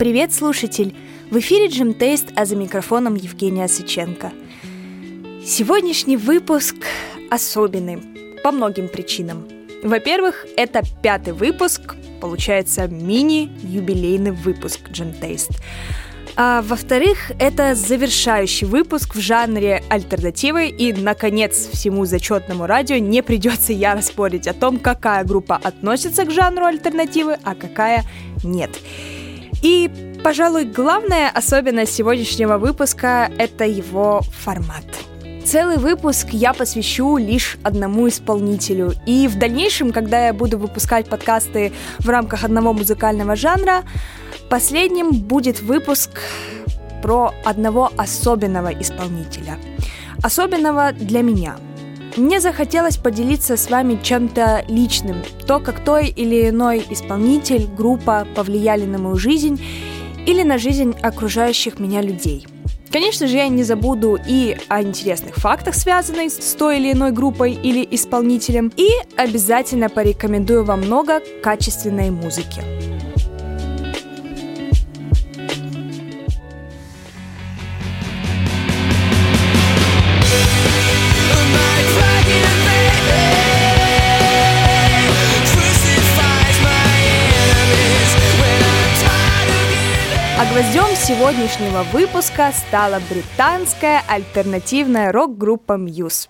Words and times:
Привет, 0.00 0.32
слушатель! 0.32 0.96
В 1.30 1.38
эфире 1.40 1.68
Джим 1.68 1.92
Тейст, 1.92 2.28
а 2.34 2.46
за 2.46 2.56
микрофоном 2.56 3.16
Евгения 3.16 3.68
Сыченко. 3.68 4.32
Сегодняшний 5.44 6.16
выпуск 6.16 6.74
особенный 7.30 8.00
по 8.42 8.50
многим 8.50 8.88
причинам. 8.88 9.46
Во-первых, 9.82 10.46
это 10.56 10.80
пятый 11.02 11.34
выпуск, 11.34 11.96
получается 12.18 12.88
мини-юбилейный 12.88 14.30
выпуск 14.30 14.88
Джим 14.90 15.12
Тейст. 15.12 15.50
А 16.34 16.62
во-вторых, 16.62 17.32
это 17.38 17.74
завершающий 17.74 18.66
выпуск 18.66 19.14
в 19.14 19.20
жанре 19.20 19.82
альтернативы, 19.90 20.68
и, 20.68 20.94
наконец, 20.94 21.68
всему 21.74 22.06
зачетному 22.06 22.64
радио 22.64 22.96
не 22.96 23.22
придется 23.22 23.74
яро 23.74 24.00
спорить 24.00 24.48
о 24.48 24.54
том, 24.54 24.78
какая 24.78 25.24
группа 25.24 25.56
относится 25.56 26.24
к 26.24 26.30
жанру 26.30 26.64
альтернативы, 26.64 27.36
а 27.44 27.54
какая 27.54 28.04
нет. 28.42 28.70
И, 29.62 29.90
пожалуй, 30.24 30.64
главная 30.64 31.30
особенность 31.30 31.94
сегодняшнего 31.94 32.58
выпуска— 32.58 33.30
это 33.38 33.64
его 33.64 34.22
формат. 34.22 34.84
Целый 35.44 35.78
выпуск 35.78 36.28
я 36.32 36.52
посвящу 36.52 37.16
лишь 37.16 37.58
одному 37.62 38.08
исполнителю. 38.08 38.92
И 39.06 39.26
в 39.26 39.38
дальнейшем, 39.38 39.92
когда 39.92 40.26
я 40.26 40.32
буду 40.32 40.58
выпускать 40.58 41.08
подкасты 41.08 41.72
в 41.98 42.08
рамках 42.08 42.44
одного 42.44 42.72
музыкального 42.72 43.36
жанра, 43.36 43.82
последним 44.48 45.10
будет 45.10 45.60
выпуск 45.60 46.10
про 47.02 47.34
одного 47.44 47.90
особенного 47.96 48.68
исполнителя. 48.68 49.58
Особенного 50.22 50.92
для 50.92 51.22
меня— 51.22 51.56
мне 52.20 52.40
захотелось 52.40 52.96
поделиться 52.96 53.56
с 53.56 53.70
вами 53.70 53.98
чем-то 54.02 54.64
личным, 54.68 55.22
то, 55.46 55.58
как 55.58 55.84
той 55.84 56.08
или 56.08 56.50
иной 56.50 56.84
исполнитель, 56.90 57.66
группа 57.66 58.26
повлияли 58.34 58.84
на 58.84 58.98
мою 58.98 59.16
жизнь 59.16 59.60
или 60.26 60.42
на 60.42 60.58
жизнь 60.58 60.94
окружающих 61.02 61.78
меня 61.78 62.02
людей. 62.02 62.46
Конечно 62.92 63.28
же, 63.28 63.36
я 63.36 63.48
не 63.48 63.62
забуду 63.62 64.18
и 64.26 64.56
о 64.68 64.82
интересных 64.82 65.36
фактах, 65.36 65.74
связанных 65.74 66.32
с 66.32 66.54
той 66.54 66.78
или 66.78 66.92
иной 66.92 67.12
группой 67.12 67.52
или 67.52 67.86
исполнителем, 67.90 68.72
и 68.76 68.90
обязательно 69.16 69.88
порекомендую 69.88 70.64
вам 70.64 70.80
много 70.80 71.20
качественной 71.42 72.10
музыки. 72.10 72.62
Сегодняшнего 91.10 91.82
выпуска 91.92 92.52
стала 92.52 93.00
британская 93.10 94.00
альтернативная 94.06 95.10
рок-группа 95.10 95.72
Muse. 95.72 96.28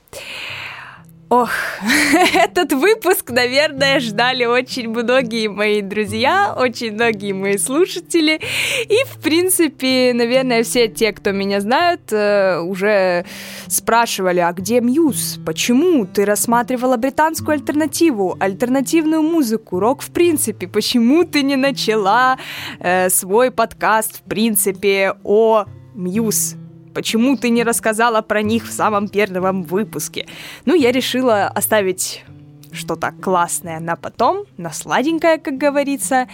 Ох, 1.31 1.49
этот 2.35 2.73
выпуск, 2.73 3.31
наверное, 3.31 4.01
ждали 4.01 4.47
очень 4.47 4.89
многие 4.89 5.47
мои 5.47 5.81
друзья, 5.81 6.57
очень 6.59 6.95
многие 6.95 7.31
мои 7.31 7.57
слушатели. 7.57 8.41
И, 8.89 8.97
в 9.07 9.23
принципе, 9.23 10.11
наверное, 10.13 10.65
все 10.65 10.89
те, 10.89 11.13
кто 11.13 11.31
меня 11.31 11.61
знают, 11.61 12.01
э, 12.11 12.59
уже 12.59 13.25
спрашивали, 13.69 14.41
а 14.41 14.53
где 14.53 14.81
Мьюз? 14.81 15.39
Почему 15.47 16.05
ты 16.05 16.25
рассматривала 16.25 16.97
британскую 16.97 17.55
альтернативу, 17.55 18.37
альтернативную 18.41 19.23
музыку, 19.23 19.79
рок 19.79 20.03
в 20.03 20.11
принципе? 20.11 20.67
Почему 20.67 21.23
ты 21.23 21.45
не 21.45 21.55
начала 21.55 22.39
э, 22.81 23.09
свой 23.09 23.53
подкаст, 23.53 24.17
в 24.17 24.29
принципе, 24.29 25.15
о 25.23 25.67
Мьюз? 25.95 26.57
Почему 27.01 27.39
ты 27.39 27.49
не 27.49 27.65
рассказала 27.65 28.21
про 28.21 28.43
них 28.43 28.69
в 28.69 28.71
самом 28.71 29.09
первом 29.09 29.63
выпуске? 29.63 30.27
Ну, 30.67 30.75
я 30.75 30.93
решила 30.93 31.47
оставить 31.47 32.25
что-то 32.73 33.13
классное 33.23 33.81
на 33.81 33.97
потом, 33.97 34.45
на 34.59 34.71
сладенькое, 34.71 35.39
как 35.39 35.57
говорится. 35.57 36.29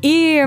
И 0.00 0.46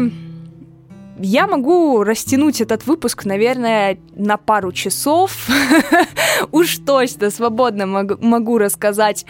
я 1.20 1.48
могу 1.48 2.02
растянуть 2.06 2.62
этот 2.62 2.88
выпуск, 2.88 3.26
наверное, 3.26 3.98
на 4.16 4.38
пару 4.38 4.72
часов. 4.72 5.50
Уж 6.54 6.78
точно 6.78 7.30
свободно 7.30 7.86
могу 7.86 8.58
рассказать 8.58 9.26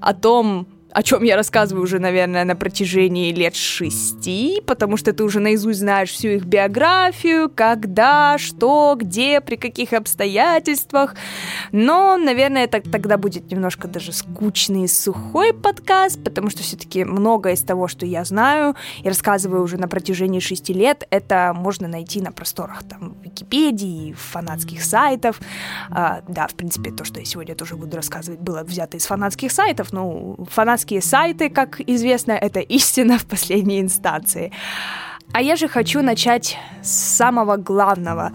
о 0.00 0.14
том, 0.14 0.66
о 0.90 1.02
чем 1.02 1.22
я 1.22 1.36
рассказываю 1.36 1.84
уже, 1.84 1.98
наверное, 1.98 2.44
на 2.44 2.56
протяжении 2.56 3.32
лет 3.32 3.54
шести, 3.54 4.62
потому 4.66 4.96
что 4.96 5.12
ты 5.12 5.22
уже 5.22 5.38
наизусть 5.38 5.80
знаешь 5.80 6.10
всю 6.10 6.28
их 6.28 6.44
биографию, 6.44 7.50
когда, 7.54 8.38
что, 8.38 8.96
где, 8.98 9.40
при 9.40 9.56
каких 9.56 9.92
обстоятельствах. 9.92 11.14
Но, 11.72 12.16
наверное, 12.16 12.64
это 12.64 12.80
тогда 12.80 13.18
будет 13.18 13.50
немножко 13.50 13.86
даже 13.86 14.12
скучный 14.12 14.84
и 14.84 14.88
сухой 14.88 15.52
подкаст, 15.52 16.22
потому 16.24 16.48
что 16.48 16.62
все-таки 16.62 17.04
многое 17.04 17.52
из 17.54 17.62
того, 17.62 17.86
что 17.86 18.06
я 18.06 18.24
знаю 18.24 18.74
и 19.02 19.08
рассказываю 19.08 19.62
уже 19.62 19.76
на 19.76 19.88
протяжении 19.88 20.40
шести 20.40 20.72
лет, 20.72 21.06
это 21.10 21.52
можно 21.54 21.86
найти 21.86 22.22
на 22.22 22.32
просторах 22.32 22.82
там 22.84 23.14
Википедии, 23.22 24.14
фанатских 24.14 24.82
сайтов. 24.82 25.38
А, 25.90 26.22
да, 26.26 26.46
в 26.46 26.54
принципе, 26.54 26.90
то, 26.92 27.04
что 27.04 27.20
я 27.20 27.26
сегодня 27.26 27.54
тоже 27.54 27.76
буду 27.76 27.96
рассказывать, 27.96 28.40
было 28.40 28.62
взято 28.62 28.96
из 28.96 29.04
фанатских 29.04 29.52
сайтов, 29.52 29.92
но 29.92 30.36
фанат 30.50 30.77
фанатские 30.78 31.02
сайты, 31.02 31.50
как 31.50 31.80
известно, 31.80 32.32
это 32.32 32.60
истина 32.60 33.18
в 33.18 33.26
последней 33.26 33.80
инстанции. 33.80 34.52
А 35.32 35.42
я 35.42 35.56
же 35.56 35.68
хочу 35.68 36.02
начать 36.02 36.56
с 36.82 36.90
самого 36.90 37.56
главного. 37.56 38.32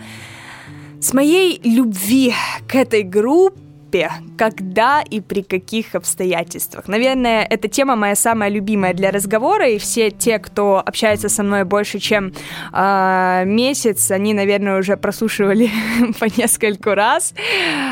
С 1.00 1.14
моей 1.14 1.62
любви 1.64 2.34
к 2.68 2.76
этой 2.76 3.04
группе, 3.04 3.63
группе, 3.94 4.12
когда 4.38 5.02
и 5.02 5.22
при 5.22 5.44
каких 5.44 5.96
обстоятельствах. 5.96 6.88
Наверное, 6.88 7.48
эта 7.50 7.68
тема 7.68 7.96
моя 7.96 8.16
самая 8.16 8.50
любимая 8.50 8.94
для 8.94 9.12
разговора, 9.12 9.70
и 9.70 9.78
все 9.78 10.10
те, 10.12 10.40
кто 10.40 10.82
общается 10.86 11.30
со 11.30 11.44
мной 11.44 11.64
больше, 11.64 12.00
чем 12.00 12.34
э, 12.74 13.44
месяц, 13.46 14.12
они, 14.12 14.34
наверное, 14.34 14.80
уже 14.80 14.98
прослушивали 14.98 15.70
по 16.20 16.26
нескольку 16.26 16.96
раз. 16.96 17.34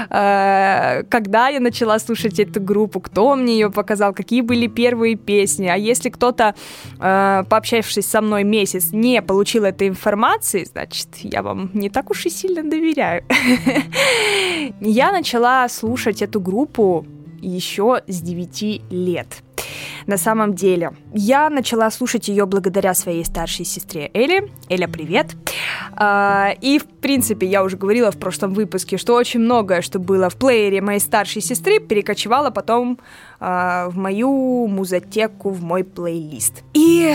Э, 0.09 1.03
когда 1.09 1.49
я 1.49 1.59
начала 1.59 1.99
слушать 1.99 2.39
эту 2.39 2.61
группу, 2.61 2.99
кто 2.99 3.35
мне 3.35 3.53
ее 3.53 3.69
показал, 3.69 4.13
какие 4.13 4.41
были 4.41 4.67
первые 4.67 5.15
песни, 5.15 5.67
а 5.67 5.75
если 5.75 6.09
кто-то, 6.09 6.53
э, 6.99 7.43
пообщавшись 7.49 8.05
со 8.05 8.21
мной 8.21 8.43
месяц, 8.43 8.91
не 8.93 9.21
получил 9.21 9.63
этой 9.63 9.87
информации, 9.87 10.65
значит, 10.65 11.07
я 11.23 11.41
вам 11.41 11.69
не 11.73 11.89
так 11.89 12.09
уж 12.11 12.25
и 12.25 12.29
сильно 12.29 12.63
доверяю. 12.63 13.23
Я 14.81 15.11
начала 15.11 15.67
слушать 15.69 15.90
слушать 15.91 16.21
эту 16.21 16.39
группу 16.39 17.05
еще 17.41 18.01
с 18.07 18.21
9 18.21 18.81
лет. 18.91 19.27
На 20.07 20.17
самом 20.17 20.53
деле, 20.53 20.91
я 21.13 21.49
начала 21.49 21.91
слушать 21.91 22.29
ее 22.29 22.45
благодаря 22.45 22.93
своей 22.93 23.25
старшей 23.25 23.65
сестре 23.65 24.09
Элли. 24.13 24.49
Эля, 24.69 24.87
привет! 24.87 25.35
А, 25.91 26.53
и, 26.61 26.79
в 26.79 26.85
принципе, 26.85 27.45
я 27.45 27.61
уже 27.61 27.75
говорила 27.75 28.09
в 28.09 28.17
прошлом 28.17 28.53
выпуске, 28.53 28.97
что 28.97 29.15
очень 29.15 29.41
многое, 29.41 29.81
что 29.81 29.99
было 29.99 30.29
в 30.29 30.37
плеере 30.37 30.81
моей 30.81 31.01
старшей 31.01 31.41
сестры, 31.41 31.79
перекочевало 31.79 32.51
потом 32.51 32.97
а, 33.41 33.89
в 33.89 33.97
мою 33.97 34.67
музотеку, 34.67 35.49
в 35.49 35.61
мой 35.61 35.83
плейлист. 35.83 36.63
И 36.73 37.13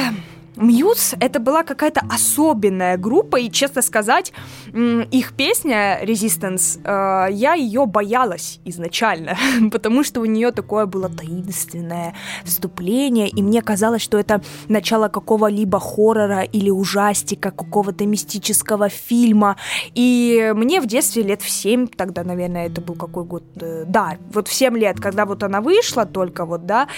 Мьюз 0.56 1.14
это 1.20 1.38
была 1.38 1.62
какая-то 1.64 2.00
особенная 2.10 2.96
группа, 2.96 3.36
и, 3.36 3.50
честно 3.50 3.82
сказать, 3.82 4.32
их 4.72 5.32
песня 5.34 6.02
Resistance, 6.02 6.80
э, 6.82 7.32
я 7.32 7.54
ее 7.54 7.84
боялась 7.86 8.58
изначально, 8.64 9.36
потому 9.72 10.02
что 10.02 10.20
у 10.20 10.24
нее 10.24 10.52
такое 10.52 10.86
было 10.86 11.10
таинственное 11.10 12.14
вступление, 12.44 13.28
и 13.28 13.42
мне 13.42 13.60
казалось, 13.60 14.02
что 14.02 14.18
это 14.18 14.40
начало 14.68 15.08
какого-либо 15.08 15.78
хоррора 15.78 16.42
или 16.42 16.70
ужастика, 16.70 17.50
какого-то 17.50 18.06
мистического 18.06 18.88
фильма. 18.88 19.56
И 19.94 20.52
мне 20.54 20.80
в 20.80 20.86
детстве 20.86 21.22
лет 21.22 21.42
в 21.42 21.50
7, 21.50 21.86
тогда, 21.86 22.24
наверное, 22.24 22.66
это 22.66 22.80
был 22.80 22.94
какой 22.94 23.24
год? 23.24 23.44
Э, 23.60 23.84
да, 23.86 24.16
вот 24.32 24.48
в 24.48 24.54
7 24.54 24.78
лет, 24.78 25.00
когда 25.00 25.26
вот 25.26 25.42
она 25.42 25.60
вышла 25.60 26.06
только 26.06 26.46
вот, 26.46 26.64
да, 26.64 26.88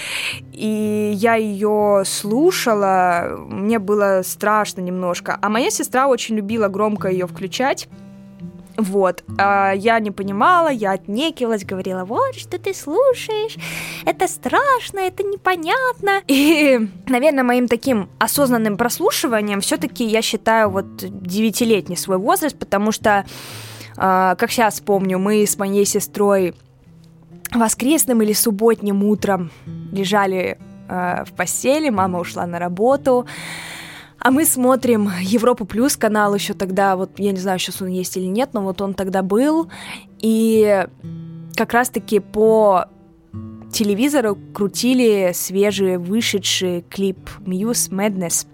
и 0.53 1.11
я 1.15 1.35
ее 1.35 2.03
слушала, 2.05 3.48
мне 3.49 3.79
было 3.79 4.21
страшно 4.23 4.81
немножко. 4.81 5.37
А 5.41 5.49
моя 5.49 5.71
сестра 5.71 6.07
очень 6.07 6.35
любила 6.35 6.67
громко 6.67 7.09
ее 7.09 7.27
включать. 7.27 7.89
Вот, 8.77 9.25
а 9.37 9.73
я 9.73 9.99
не 9.99 10.09
понимала, 10.09 10.69
я 10.69 10.91
отнекивалась, 10.91 11.65
говорила, 11.65 12.05
вот, 12.05 12.35
что 12.35 12.57
ты 12.57 12.73
слушаешь, 12.73 13.57
это 14.05 14.25
страшно, 14.29 14.99
это 14.99 15.23
непонятно. 15.23 16.21
И, 16.27 16.79
наверное, 17.07 17.43
моим 17.43 17.67
таким 17.67 18.07
осознанным 18.19 18.77
прослушиванием 18.77 19.59
все-таки 19.59 20.05
я 20.05 20.21
считаю 20.21 20.69
вот 20.69 20.85
девятилетний 20.95 21.97
свой 21.97 22.19
возраст, 22.19 22.57
потому 22.57 22.93
что, 22.93 23.25
а, 23.97 24.35
как 24.35 24.49
сейчас 24.49 24.79
помню, 24.79 25.19
мы 25.19 25.45
с 25.45 25.57
моей 25.57 25.85
сестрой 25.85 26.55
воскресным 27.53 28.21
или 28.21 28.31
субботним 28.31 29.03
утром 29.03 29.51
лежали 29.91 30.57
э, 30.89 31.23
в 31.25 31.33
постели, 31.35 31.89
мама 31.89 32.19
ушла 32.19 32.45
на 32.47 32.59
работу, 32.59 33.25
А 34.17 34.31
мы 34.31 34.45
смотрим 34.45 35.09
Европу 35.21 35.65
Плюс 35.65 35.95
канал 35.95 36.35
еще 36.35 36.53
тогда, 36.53 36.95
вот 36.95 37.19
я 37.19 37.31
не 37.31 37.39
знаю, 37.39 37.59
сейчас 37.59 37.81
он 37.81 37.87
есть 37.87 38.17
или 38.17 38.25
нет, 38.25 38.49
но 38.53 38.61
вот 38.61 38.81
он 38.81 38.93
тогда 38.93 39.21
был. 39.21 39.69
И 40.19 40.85
как 41.55 41.73
раз-таки 41.73 42.19
по 42.19 42.85
телевизору 43.71 44.37
крутили 44.53 45.31
свежий 45.33 45.97
вышедший 45.97 46.83
клип 46.89 47.29
Muse 47.39 47.89
Madness. 47.91 48.47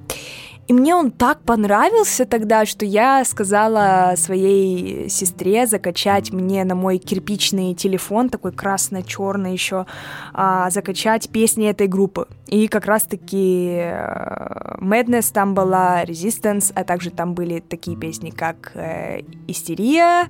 И 0.67 0.73
мне 0.73 0.95
он 0.95 1.11
так 1.11 1.41
понравился 1.41 2.25
тогда, 2.25 2.65
что 2.65 2.85
я 2.85 3.23
сказала 3.23 4.15
своей 4.17 5.09
сестре 5.09 5.67
закачать 5.67 6.33
мне 6.33 6.63
на 6.63 6.73
мой 6.73 6.97
кирпичный 6.97 7.75
телефон, 7.75 8.29
такой 8.29 8.51
красно-черный 8.51 9.53
еще, 9.53 9.85
а, 10.33 10.69
закачать 10.71 11.29
песни 11.29 11.67
этой 11.69 11.87
группы. 11.87 12.27
И 12.47 12.67
как 12.67 12.85
раз-таки 12.85 13.77
э, 13.79 14.77
Madness 14.79 15.31
там 15.33 15.53
была, 15.53 16.03
Resistance, 16.03 16.71
а 16.75 16.83
также 16.83 17.09
там 17.09 17.33
были 17.33 17.59
такие 17.59 17.97
песни, 17.97 18.29
как 18.29 18.71
э, 18.75 19.21
Истерия, 19.47 20.27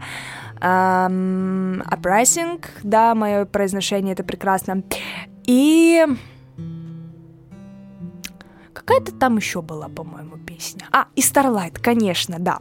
эм, 0.62 1.84
да, 2.84 3.16
мое 3.16 3.46
произношение 3.46 4.14
это 4.14 4.24
прекрасно. 4.24 4.84
И 5.46 6.06
Какая-то 8.86 9.14
там 9.14 9.38
еще 9.38 9.62
была, 9.62 9.88
по-моему, 9.88 10.38
песня. 10.38 10.88
А, 10.92 11.08
и 11.16 11.22
Starlight, 11.22 11.80
конечно, 11.82 12.38
да. 12.40 12.60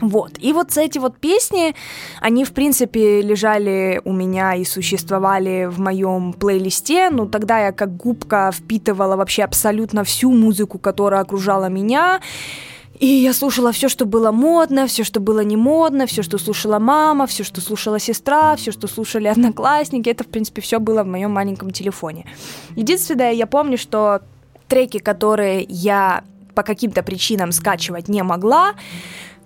Вот. 0.00 0.32
И 0.40 0.52
вот 0.52 0.76
эти 0.76 0.98
вот 0.98 1.18
песни, 1.18 1.74
они, 2.20 2.44
в 2.44 2.52
принципе, 2.52 3.22
лежали 3.22 4.00
у 4.04 4.12
меня 4.12 4.54
и 4.54 4.64
существовали 4.64 5.66
в 5.66 5.78
моем 5.80 6.32
плейлисте. 6.32 7.10
Ну, 7.10 7.26
тогда 7.26 7.66
я 7.66 7.72
как 7.72 7.96
губка 7.96 8.50
впитывала 8.52 9.16
вообще 9.16 9.44
абсолютно 9.44 10.04
всю 10.04 10.32
музыку, 10.32 10.78
которая 10.78 11.22
окружала 11.22 11.66
меня. 11.66 12.20
И 12.98 13.06
я 13.06 13.34
слушала 13.34 13.72
все, 13.72 13.88
что 13.88 14.06
было 14.06 14.32
модно, 14.32 14.86
все, 14.86 15.04
что 15.04 15.20
было 15.20 15.40
не 15.40 15.56
модно, 15.56 16.06
все, 16.06 16.22
что 16.22 16.38
слушала 16.38 16.78
мама, 16.78 17.26
все, 17.26 17.44
что 17.44 17.60
слушала 17.60 17.98
сестра, 17.98 18.56
все, 18.56 18.72
что 18.72 18.88
слушали 18.88 19.28
одноклассники. 19.28 20.08
Это, 20.08 20.24
в 20.24 20.28
принципе, 20.28 20.62
все 20.62 20.80
было 20.80 21.04
в 21.04 21.06
моем 21.06 21.30
маленьком 21.30 21.70
телефоне. 21.70 22.26
Единственное, 22.74 23.32
я 23.32 23.46
помню, 23.46 23.76
что 23.76 24.22
треки, 24.68 24.98
которые 24.98 25.64
я 25.68 26.24
по 26.54 26.62
каким-то 26.62 27.02
причинам 27.02 27.52
скачивать 27.52 28.08
не 28.08 28.22
могла, 28.22 28.74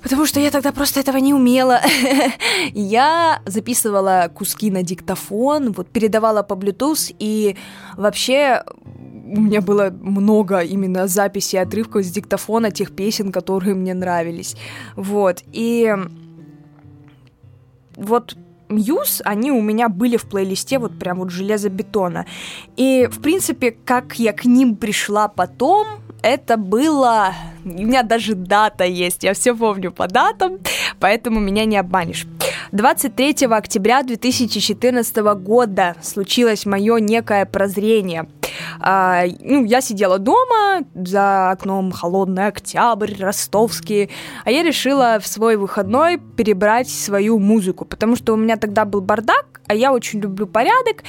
Потому 0.02 0.26
что 0.26 0.40
я 0.40 0.50
тогда 0.50 0.72
просто 0.72 1.00
этого 1.00 1.18
не 1.18 1.34
умела. 1.34 1.80
я 2.72 3.42
записывала 3.44 4.30
куски 4.34 4.70
на 4.70 4.82
диктофон, 4.82 5.72
вот 5.72 5.88
передавала 5.88 6.42
по 6.42 6.54
Bluetooth, 6.54 7.14
и 7.18 7.56
вообще 7.96 8.62
у 8.86 9.40
меня 9.40 9.60
было 9.60 9.90
много 9.90 10.60
именно 10.60 11.06
записей 11.06 11.60
отрывков 11.60 12.04
с 12.04 12.10
диктофона 12.10 12.70
тех 12.70 12.96
песен, 12.96 13.30
которые 13.30 13.74
мне 13.74 13.94
нравились. 13.94 14.56
Вот. 14.96 15.42
И 15.52 15.94
вот 17.96 18.36
Мьюз, 18.70 19.20
они 19.24 19.50
у 19.50 19.60
меня 19.60 19.88
были 19.88 20.16
в 20.16 20.26
плейлисте 20.26 20.78
вот 20.78 20.98
прям 20.98 21.18
вот 21.18 21.30
железобетона. 21.30 22.26
И, 22.76 23.08
в 23.10 23.20
принципе, 23.20 23.72
как 23.72 24.18
я 24.18 24.32
к 24.32 24.44
ним 24.44 24.76
пришла 24.76 25.28
потом, 25.28 25.86
это 26.22 26.56
было... 26.56 27.34
У 27.70 27.82
меня 27.82 28.02
даже 28.02 28.34
дата 28.34 28.84
есть, 28.84 29.22
я 29.22 29.32
все 29.34 29.54
помню 29.54 29.92
по 29.92 30.08
датам, 30.08 30.58
поэтому 30.98 31.40
меня 31.40 31.64
не 31.64 31.76
обманешь. 31.76 32.26
23 32.72 33.46
октября 33.46 34.02
2014 34.02 35.16
года 35.42 35.96
случилось 36.02 36.66
мое 36.66 36.98
некое 36.98 37.46
прозрение. 37.46 38.28
А, 38.80 39.24
ну, 39.40 39.64
я 39.64 39.80
сидела 39.80 40.18
дома, 40.18 40.84
за 40.94 41.50
окном 41.50 41.92
холодный 41.92 42.46
октябрь, 42.46 43.14
ростовский, 43.18 44.10
а 44.44 44.50
я 44.50 44.62
решила 44.62 45.18
в 45.20 45.26
свой 45.26 45.56
выходной 45.56 46.18
перебрать 46.18 46.88
свою 46.88 47.38
музыку, 47.38 47.84
потому 47.84 48.16
что 48.16 48.34
у 48.34 48.36
меня 48.36 48.56
тогда 48.56 48.84
был 48.84 49.00
бардак, 49.00 49.60
а 49.66 49.74
я 49.74 49.92
очень 49.92 50.20
люблю 50.20 50.46
порядок, 50.46 51.04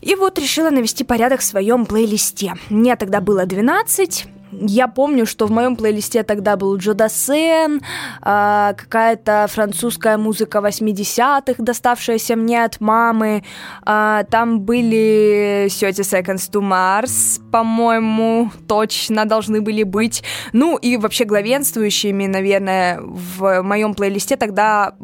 и 0.00 0.14
вот 0.14 0.38
решила 0.38 0.70
навести 0.70 1.04
порядок 1.04 1.40
в 1.40 1.44
своем 1.44 1.86
плейлисте. 1.86 2.54
Мне 2.70 2.96
тогда 2.96 3.20
было 3.20 3.46
12, 3.46 4.26
я 4.52 4.88
помню, 4.88 5.26
что 5.26 5.46
в 5.46 5.50
моем 5.50 5.76
плейлисте 5.76 6.22
тогда 6.22 6.56
был 6.56 6.76
Джо 6.76 6.94
Дассен, 6.94 7.80
э, 8.22 8.72
какая-то 8.76 9.46
французская 9.48 10.16
музыка 10.16 10.58
80-х, 10.58 11.62
доставшаяся 11.62 12.36
мне 12.36 12.64
от 12.64 12.80
мамы. 12.80 13.42
Э, 13.86 14.24
там 14.30 14.60
были 14.60 15.68
30 15.70 16.00
Seconds 16.00 16.50
to 16.50 16.60
Mars, 16.60 17.40
по-моему, 17.50 18.50
точно 18.66 19.24
должны 19.24 19.60
были 19.60 19.82
быть. 19.82 20.22
Ну 20.52 20.76
и 20.76 20.96
вообще 20.96 21.24
главенствующими, 21.24 22.26
наверное, 22.26 23.00
в 23.00 23.62
моем 23.62 23.94
плейлисте 23.94 24.36
тогда 24.36 24.94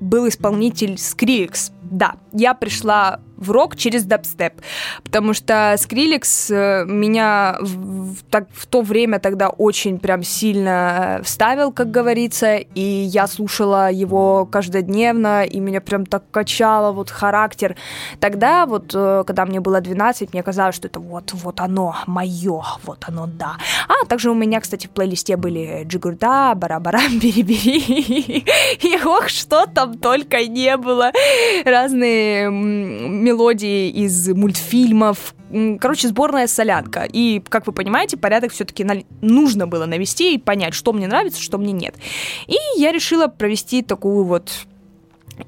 был 0.00 0.28
исполнитель 0.28 0.94
Skrillex. 0.94 1.70
Да, 1.82 2.14
я 2.32 2.54
пришла 2.54 3.20
в 3.42 3.50
рок 3.50 3.76
через 3.76 4.04
дабстеп, 4.04 4.54
потому 5.02 5.34
что 5.34 5.74
Скриликс 5.78 6.50
э, 6.50 6.84
меня 6.86 7.56
в, 7.60 8.16
так, 8.30 8.46
в 8.52 8.66
то 8.66 8.82
время 8.82 9.18
тогда 9.18 9.48
очень 9.48 9.98
прям 9.98 10.22
сильно 10.22 11.18
э, 11.18 11.22
вставил, 11.22 11.72
как 11.72 11.90
говорится, 11.90 12.56
и 12.56 12.80
я 12.80 13.26
слушала 13.26 13.90
его 13.90 14.46
каждодневно, 14.46 15.44
и 15.44 15.60
меня 15.60 15.80
прям 15.80 16.06
так 16.06 16.24
качало 16.30 16.92
вот 16.92 17.10
характер. 17.10 17.76
Тогда 18.20 18.66
вот, 18.66 18.92
э, 18.94 19.24
когда 19.26 19.44
мне 19.44 19.60
было 19.60 19.80
12, 19.80 20.32
мне 20.32 20.42
казалось, 20.42 20.76
что 20.76 20.88
это 20.88 21.00
вот, 21.00 21.32
вот 21.32 21.60
оно, 21.60 21.96
мое, 22.06 22.62
вот 22.84 23.04
оно, 23.08 23.26
да. 23.26 23.56
А 23.88 24.06
также 24.06 24.30
у 24.30 24.34
меня, 24.34 24.60
кстати, 24.60 24.86
в 24.86 24.90
плейлисте 24.90 25.36
были 25.36 25.84
Джигурда, 25.84 26.54
Барабарам, 26.54 27.18
Бери-Бери, 27.18 28.44
и 28.80 28.98
ох, 29.04 29.28
что 29.28 29.66
там 29.66 29.98
только 29.98 30.46
не 30.46 30.76
было. 30.76 31.12
Разные 31.64 32.50
мелодии 33.32 33.88
из 33.88 34.28
мультфильмов. 34.28 35.34
Короче, 35.80 36.08
сборная 36.08 36.46
солянка. 36.46 37.08
И, 37.10 37.42
как 37.48 37.66
вы 37.66 37.72
понимаете, 37.72 38.16
порядок 38.16 38.52
все-таки 38.52 38.84
на... 38.84 39.02
нужно 39.20 39.66
было 39.66 39.86
навести 39.86 40.34
и 40.34 40.38
понять, 40.38 40.74
что 40.74 40.92
мне 40.92 41.06
нравится, 41.06 41.40
что 41.40 41.58
мне 41.58 41.72
нет. 41.72 41.94
И 42.46 42.56
я 42.76 42.92
решила 42.92 43.26
провести 43.26 43.82
такую 43.82 44.24
вот 44.24 44.50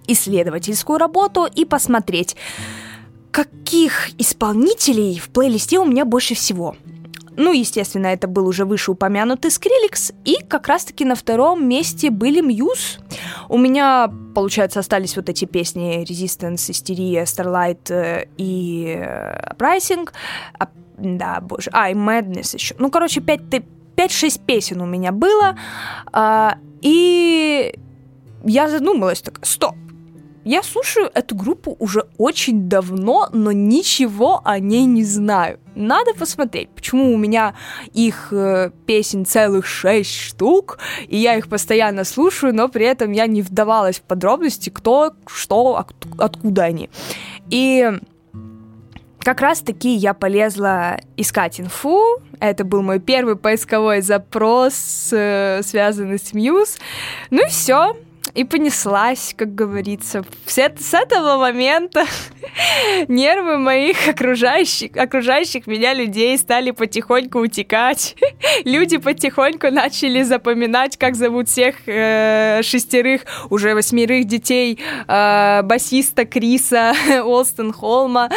исследовательскую 0.06 0.98
работу 0.98 1.46
и 1.46 1.64
посмотреть, 1.64 2.36
каких 3.30 4.10
исполнителей 4.18 5.18
в 5.18 5.28
плейлисте 5.28 5.78
у 5.78 5.84
меня 5.84 6.04
больше 6.04 6.34
всего. 6.34 6.76
Ну, 7.36 7.52
естественно, 7.52 8.08
это 8.08 8.28
был 8.28 8.46
уже 8.46 8.64
вышеупомянутый 8.64 9.50
Скриликс, 9.50 10.12
и 10.24 10.36
как 10.48 10.68
раз-таки 10.68 11.04
на 11.04 11.14
втором 11.14 11.68
месте 11.68 12.10
были 12.10 12.40
Мьюз. 12.40 12.98
У 13.48 13.58
меня, 13.58 14.10
получается, 14.34 14.80
остались 14.80 15.16
вот 15.16 15.28
эти 15.28 15.44
песни 15.44 16.04
Resistance, 16.04 16.70
Истерия, 16.70 17.22
Starlight 17.22 17.90
э, 17.90 18.26
и. 18.36 18.96
Э, 18.98 19.54
а, 20.58 20.68
да, 20.98 21.40
боже. 21.40 21.70
А, 21.72 21.90
и 21.90 21.94
Madness 21.94 22.54
еще. 22.54 22.74
Ну, 22.78 22.90
короче, 22.90 23.20
5-6 23.20 24.40
песен 24.46 24.80
у 24.80 24.86
меня 24.86 25.12
было. 25.12 25.56
А, 26.12 26.58
и 26.80 27.74
я 28.44 28.68
задумалась 28.68 29.22
так, 29.22 29.44
стоп, 29.44 29.74
я 30.44 30.62
слушаю 30.62 31.10
эту 31.14 31.34
группу 31.34 31.76
уже 31.78 32.06
очень 32.18 32.68
давно, 32.68 33.28
но 33.32 33.52
ничего 33.52 34.42
о 34.44 34.58
ней 34.58 34.84
не 34.84 35.04
знаю. 35.04 35.58
Надо 35.74 36.14
посмотреть, 36.14 36.68
почему 36.68 37.12
у 37.12 37.16
меня 37.16 37.54
их 37.92 38.28
э, 38.30 38.70
песен 38.86 39.24
целых 39.24 39.66
шесть 39.66 40.14
штук, 40.14 40.78
и 41.08 41.16
я 41.16 41.36
их 41.36 41.48
постоянно 41.48 42.04
слушаю, 42.04 42.54
но 42.54 42.68
при 42.68 42.84
этом 42.84 43.12
я 43.12 43.26
не 43.26 43.42
вдавалась 43.42 43.96
в 43.96 44.02
подробности, 44.02 44.70
кто, 44.70 45.14
что, 45.26 45.76
от, 45.76 45.94
откуда 46.18 46.64
они. 46.64 46.90
И 47.50 47.90
как 49.20 49.40
раз-таки 49.40 49.94
я 49.94 50.12
полезла 50.12 50.98
искать 51.16 51.58
инфу. 51.58 52.20
Это 52.40 52.64
был 52.64 52.82
мой 52.82 53.00
первый 53.00 53.36
поисковой 53.36 54.02
запрос, 54.02 55.08
э, 55.12 55.62
связанный 55.64 56.18
с 56.18 56.34
Мьюз. 56.34 56.76
Ну 57.30 57.44
и 57.44 57.48
все 57.48 57.96
и 58.32 58.44
понеслась, 58.44 59.34
как 59.36 59.54
говорится. 59.54 60.24
Все, 60.46 60.72
с 60.78 60.94
этого 60.94 61.36
момента 61.36 62.04
нервы 63.08 63.58
моих 63.58 64.08
окружающих, 64.08 64.96
окружающих 64.96 65.66
меня 65.66 65.92
людей 65.92 66.36
стали 66.38 66.70
потихоньку 66.70 67.40
утекать. 67.40 68.16
Люди 68.64 68.96
потихоньку 68.96 69.70
начали 69.70 70.22
запоминать, 70.22 70.96
как 70.96 71.14
зовут 71.14 71.48
всех 71.48 71.76
э, 71.86 72.62
шестерых, 72.62 73.22
уже 73.50 73.74
восьмерых 73.74 74.24
детей 74.24 74.80
э, 75.06 75.62
басиста 75.62 76.24
Криса 76.24 76.94
Олстон 77.24 77.72
Холма, 77.72 78.30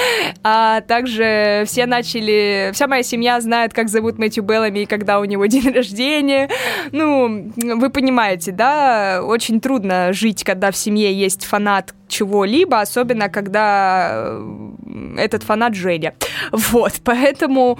а 0.43 0.81
также 0.81 1.63
все 1.65 1.85
начали, 1.85 2.71
вся 2.73 2.87
моя 2.87 3.03
семья 3.03 3.39
знает, 3.39 3.73
как 3.73 3.89
зовут 3.89 4.19
Мэтью 4.19 4.43
Беллами 4.43 4.79
и 4.79 4.85
когда 4.85 5.19
у 5.19 5.25
него 5.25 5.45
день 5.45 5.71
рождения. 5.71 6.49
Ну, 6.91 7.51
вы 7.55 7.89
понимаете, 7.89 8.51
да, 8.51 9.21
очень 9.23 9.59
трудно 9.59 9.76
трудно 9.77 10.13
жить, 10.13 10.43
когда 10.43 10.71
в 10.71 10.75
семье 10.77 11.13
есть 11.13 11.45
фанат 11.45 11.93
чего-либо, 12.07 12.81
особенно 12.81 13.29
когда 13.29 14.09
э, 14.11 15.15
этот 15.17 15.43
фанат 15.43 15.75
Женя. 15.75 16.13
Вот, 16.51 16.93
поэтому 17.03 17.77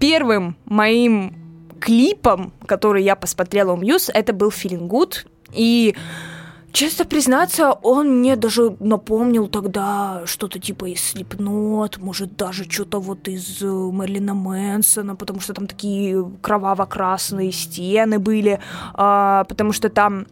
первым 0.00 0.56
моим 0.64 1.34
клипом, 1.80 2.52
который 2.66 3.04
я 3.04 3.14
посмотрела 3.14 3.72
у 3.72 3.76
Мьюз, 3.76 4.10
это 4.12 4.32
был 4.32 4.48
Feeling 4.48 4.88
Good. 4.88 5.26
И 5.54 5.94
Честно 6.72 7.06
признаться, 7.06 7.72
он 7.72 8.18
мне 8.18 8.36
даже 8.36 8.76
напомнил 8.80 9.48
тогда 9.48 10.22
что-то 10.26 10.58
типа 10.58 10.84
из 10.90 11.00
Слепнот, 11.00 11.96
может, 11.96 12.36
даже 12.36 12.70
что-то 12.70 13.00
вот 13.00 13.28
из 13.28 13.62
э, 13.62 13.66
Мерлина 13.66 14.34
Мэнсона, 14.34 15.16
потому 15.16 15.40
что 15.40 15.54
там 15.54 15.66
такие 15.66 16.22
кроваво-красные 16.42 17.50
стены 17.50 18.18
были, 18.18 18.60
а, 18.92 19.44
потому 19.44 19.72
что 19.72 19.88
там 19.88 20.26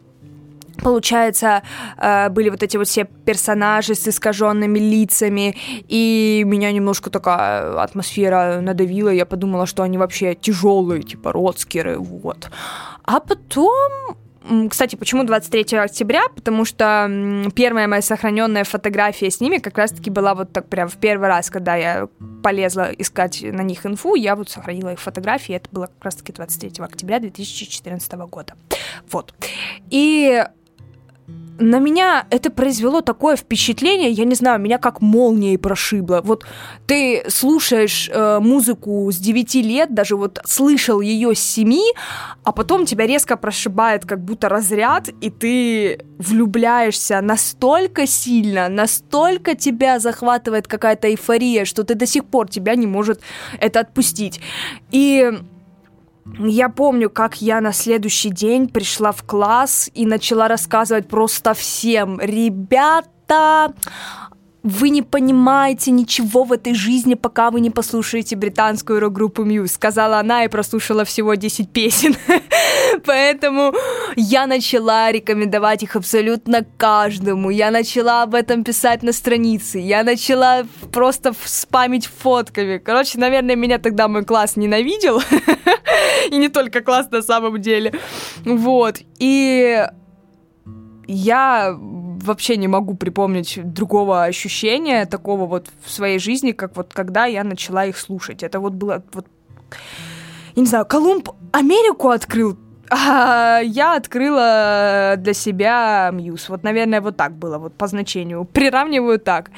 Получается, 0.83 1.63
э, 1.97 2.29
были 2.29 2.49
вот 2.49 2.63
эти 2.63 2.77
вот 2.77 2.87
все 2.87 3.05
персонажи 3.05 3.95
с 3.95 4.07
искаженными 4.07 4.79
лицами, 4.79 5.55
и 5.87 6.43
меня 6.45 6.71
немножко 6.71 7.09
такая 7.09 7.81
атмосфера 7.81 8.59
надавила, 8.61 9.09
я 9.09 9.25
подумала, 9.25 9.65
что 9.65 9.83
они 9.83 9.97
вообще 9.97 10.35
тяжелые, 10.35 11.03
типа 11.03 11.31
родскеры, 11.31 11.97
вот. 11.97 12.49
А 13.03 13.19
потом 13.19 14.15
кстати, 14.69 14.95
почему 14.95 15.23
23 15.23 15.77
октября? 15.79 16.23
Потому 16.35 16.65
что 16.65 17.09
первая 17.55 17.87
моя 17.87 18.01
сохраненная 18.01 18.63
фотография 18.63 19.31
с 19.31 19.39
ними 19.39 19.57
как 19.57 19.77
раз-таки 19.77 20.11
была 20.11 20.35
вот 20.35 20.51
так 20.51 20.67
прям 20.69 20.87
в 20.87 20.97
первый 20.97 21.27
раз, 21.29 21.49
когда 21.49 21.75
я 21.75 22.07
полезла 22.43 22.91
искать 22.95 23.41
на 23.41 23.61
них 23.61 23.85
инфу, 23.85 24.13
я 24.13 24.35
вот 24.35 24.49
сохранила 24.49 24.93
их 24.93 24.99
фотографии, 24.99 25.55
это 25.55 25.69
было 25.71 25.87
как 25.87 26.05
раз-таки 26.05 26.31
23 26.31 26.73
октября 26.83 27.19
2014 27.19 28.13
года. 28.13 28.53
Вот. 29.09 29.33
И 29.89 30.43
на 31.57 31.79
меня 31.79 32.27
это 32.29 32.49
произвело 32.51 33.01
такое 33.01 33.35
впечатление, 33.35 34.11
я 34.11 34.25
не 34.25 34.35
знаю, 34.35 34.59
меня 34.59 34.77
как 34.77 35.01
молнией 35.01 35.57
прошибло. 35.57 36.21
Вот 36.23 36.45
ты 36.85 37.23
слушаешь 37.29 38.09
э, 38.11 38.39
музыку 38.39 39.09
с 39.11 39.17
9 39.17 39.55
лет, 39.55 39.93
даже 39.93 40.17
вот 40.17 40.39
слышал 40.45 41.01
ее 41.01 41.33
с 41.33 41.39
7, 41.39 41.73
а 42.43 42.51
потом 42.51 42.85
тебя 42.85 43.07
резко 43.07 43.37
прошибает 43.37 44.05
как 44.05 44.23
будто 44.23 44.49
разряд, 44.49 45.09
и 45.21 45.29
ты 45.29 46.05
влюбляешься 46.19 47.21
настолько 47.21 48.05
сильно, 48.05 48.67
настолько 48.67 49.55
тебя 49.55 49.99
захватывает 49.99 50.67
какая-то 50.67 51.09
эйфория, 51.09 51.65
что 51.65 51.83
ты 51.83 51.95
до 51.95 52.05
сих 52.05 52.25
пор 52.25 52.49
тебя 52.49 52.75
не 52.75 52.85
может 52.85 53.21
это 53.59 53.79
отпустить. 53.79 54.41
И 54.91 55.31
я 56.39 56.69
помню, 56.69 57.09
как 57.09 57.41
я 57.41 57.61
на 57.61 57.71
следующий 57.71 58.29
день 58.29 58.67
пришла 58.67 59.11
в 59.11 59.23
класс 59.23 59.89
и 59.93 60.05
начала 60.05 60.47
рассказывать 60.47 61.07
просто 61.07 61.53
всем, 61.53 62.19
ребята, 62.19 63.73
вы 64.65 64.89
не 64.89 65.03
понимаете 65.03 65.91
ничего 65.91 66.43
в 66.43 66.51
этой 66.51 66.73
жизни, 66.73 67.13
пока 67.13 67.51
вы 67.51 67.59
не 67.59 67.69
послушаете 67.69 68.35
британскую 68.35 68.99
рок-группу 68.99 69.45
Muse, 69.45 69.67
сказала 69.67 70.17
она 70.17 70.43
и 70.43 70.47
прослушала 70.47 71.05
всего 71.05 71.35
10 71.35 71.69
песен. 71.69 72.15
Поэтому 73.05 73.75
я 74.15 74.47
начала 74.47 75.11
рекомендовать 75.11 75.83
их 75.83 75.95
абсолютно 75.95 76.65
каждому. 76.77 77.51
Я 77.51 77.69
начала 77.69 78.23
об 78.23 78.33
этом 78.33 78.63
писать 78.63 79.03
на 79.03 79.13
странице. 79.13 79.77
Я 79.77 80.03
начала 80.03 80.65
просто 80.91 81.35
спамить 81.45 82.07
фотками. 82.07 82.79
Короче, 82.79 83.19
наверное, 83.19 83.55
меня 83.55 83.77
тогда 83.77 84.07
мой 84.07 84.25
класс 84.25 84.55
ненавидел. 84.55 85.21
И 86.31 86.37
не 86.37 86.49
только 86.49 86.81
класс 86.81 87.11
на 87.11 87.21
самом 87.21 87.61
деле. 87.61 87.93
Вот. 88.43 88.97
И 89.19 89.85
я 91.05 91.77
вообще 92.25 92.57
не 92.57 92.67
могу 92.67 92.95
припомнить 92.95 93.59
другого 93.63 94.23
ощущения 94.23 95.05
такого 95.05 95.45
вот 95.45 95.67
в 95.83 95.91
своей 95.91 96.19
жизни, 96.19 96.51
как 96.51 96.75
вот 96.75 96.93
когда 96.93 97.25
я 97.25 97.43
начала 97.43 97.85
их 97.85 97.97
слушать. 97.97 98.43
Это 98.43 98.59
вот 98.59 98.73
было 98.73 99.03
вот 99.13 99.27
я 100.55 100.61
не 100.61 100.67
знаю, 100.67 100.85
Колумб 100.85 101.29
Америку 101.51 102.09
открыл, 102.09 102.57
а 102.89 103.59
я 103.59 103.95
открыла 103.95 105.15
для 105.17 105.33
себя 105.33 106.11
Мьюз. 106.13 106.49
Вот, 106.49 106.63
наверное, 106.63 107.01
вот 107.01 107.17
так 107.17 107.33
было, 107.33 107.57
вот 107.57 107.73
по 107.73 107.87
значению. 107.87 108.45
Приравниваю 108.45 109.19
так. 109.19 109.51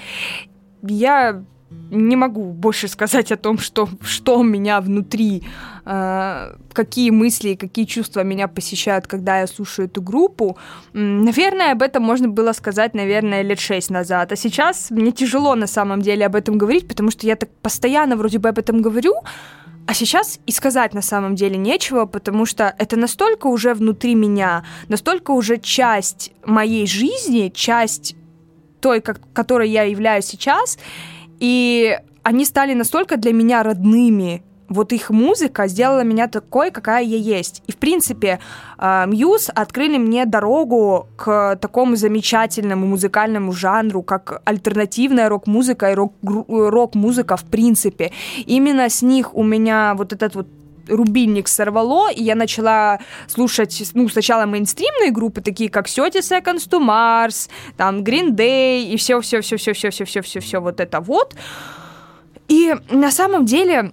Я 0.81 1.43
не 1.69 2.15
могу 2.15 2.51
больше 2.53 2.88
сказать 2.88 3.31
о 3.31 3.36
том, 3.38 3.57
что, 3.57 3.89
что 4.01 4.39
у 4.39 4.43
меня 4.43 4.79
внутри, 4.79 5.43
э, 5.86 6.55
какие 6.74 7.09
мысли 7.09 7.55
какие 7.55 7.86
чувства 7.86 8.24
меня 8.24 8.47
посещают, 8.47 9.07
когда 9.07 9.39
я 9.39 9.47
слушаю 9.47 9.88
эту 9.88 10.01
группу. 10.01 10.57
Наверное, 10.93 11.71
об 11.71 11.81
этом 11.81 12.03
можно 12.03 12.29
было 12.29 12.53
сказать, 12.53 12.93
наверное, 12.93 13.41
лет 13.41 13.59
шесть 13.59 13.89
назад. 13.89 14.31
А 14.31 14.36
сейчас 14.36 14.91
мне 14.91 15.12
тяжело 15.12 15.55
на 15.55 15.67
самом 15.67 16.01
деле 16.01 16.25
об 16.25 16.36
этом 16.36 16.57
говорить, 16.57 16.88
потому 16.88 17.12
что 17.12 17.27
я 17.27 17.36
так 17.36 17.50
постоянно 17.62 18.15
вроде 18.15 18.39
бы 18.39 18.50
об 18.50 18.59
этом 18.59 18.81
говорю, 18.81 19.15
а 19.88 19.93
сейчас 19.93 20.39
и 20.45 20.51
сказать 20.51 20.93
на 20.93 21.01
самом 21.01 21.36
деле 21.36 21.57
нечего, 21.57 22.05
потому 22.05 22.45
что 22.45 22.75
это 22.77 22.97
настолько 22.97 23.47
уже 23.47 23.74
внутри 23.74 24.15
меня, 24.15 24.65
настолько 24.89 25.31
уже 25.31 25.57
часть 25.57 26.33
моей 26.45 26.88
жизни, 26.88 27.51
часть 27.53 28.15
той, 28.81 29.01
как, 29.01 29.19
которой 29.33 29.69
я 29.69 29.83
являюсь 29.83 30.25
сейчас, 30.25 30.77
и 31.39 31.98
они 32.24 32.46
стали 32.46 32.74
настолько 32.74 33.17
для 33.17 33.34
меня 33.34 33.63
родными. 33.63 34.44
Вот 34.70 34.91
их 34.91 35.12
музыка 35.12 35.67
сделала 35.70 36.03
меня 36.03 36.27
такой, 36.27 36.72
какая 36.72 37.01
я 37.01 37.15
есть. 37.15 37.63
И, 37.67 37.72
в 37.72 37.77
принципе, 37.77 38.39
Мьюз 38.77 39.50
открыли 39.56 39.98
мне 39.98 40.25
дорогу 40.25 41.08
к 41.15 41.56
такому 41.56 41.96
замечательному 41.96 42.86
музыкальному 42.86 43.53
жанру, 43.53 44.03
как 44.03 44.41
альтернативная 44.44 45.29
рок-музыка 45.29 45.91
и 45.91 45.96
рок-музыка 45.96 47.38
в 47.38 47.46
принципе. 47.46 48.12
Именно 48.46 48.89
с 48.89 49.01
них 49.01 49.34
у 49.36 49.44
меня 49.44 49.94
вот 49.96 50.12
этот 50.12 50.36
вот 50.36 50.48
рубильник 50.88 51.48
сорвало, 51.48 52.12
и 52.12 52.24
я 52.24 52.36
начала 52.36 53.00
слушать, 53.27 53.91
ну, 53.94 54.08
сначала 54.10 54.46
мейнстримные 54.46 55.12
группы, 55.12 55.41
такие 55.41 55.70
как 55.70 55.89
30 55.89 56.17
Seconds 56.17 56.70
to 56.70 56.79
Mars, 56.79 57.50
там, 57.75 58.00
Green 58.00 58.32
Day, 58.32 58.84
и 58.84 58.98
все-все-все-все-все-все-все-все 58.98 60.60
вот 60.60 60.79
это 60.79 61.00
вот. 61.00 61.36
И 62.48 62.74
на 62.89 63.12
самом 63.12 63.46
деле 63.46 63.91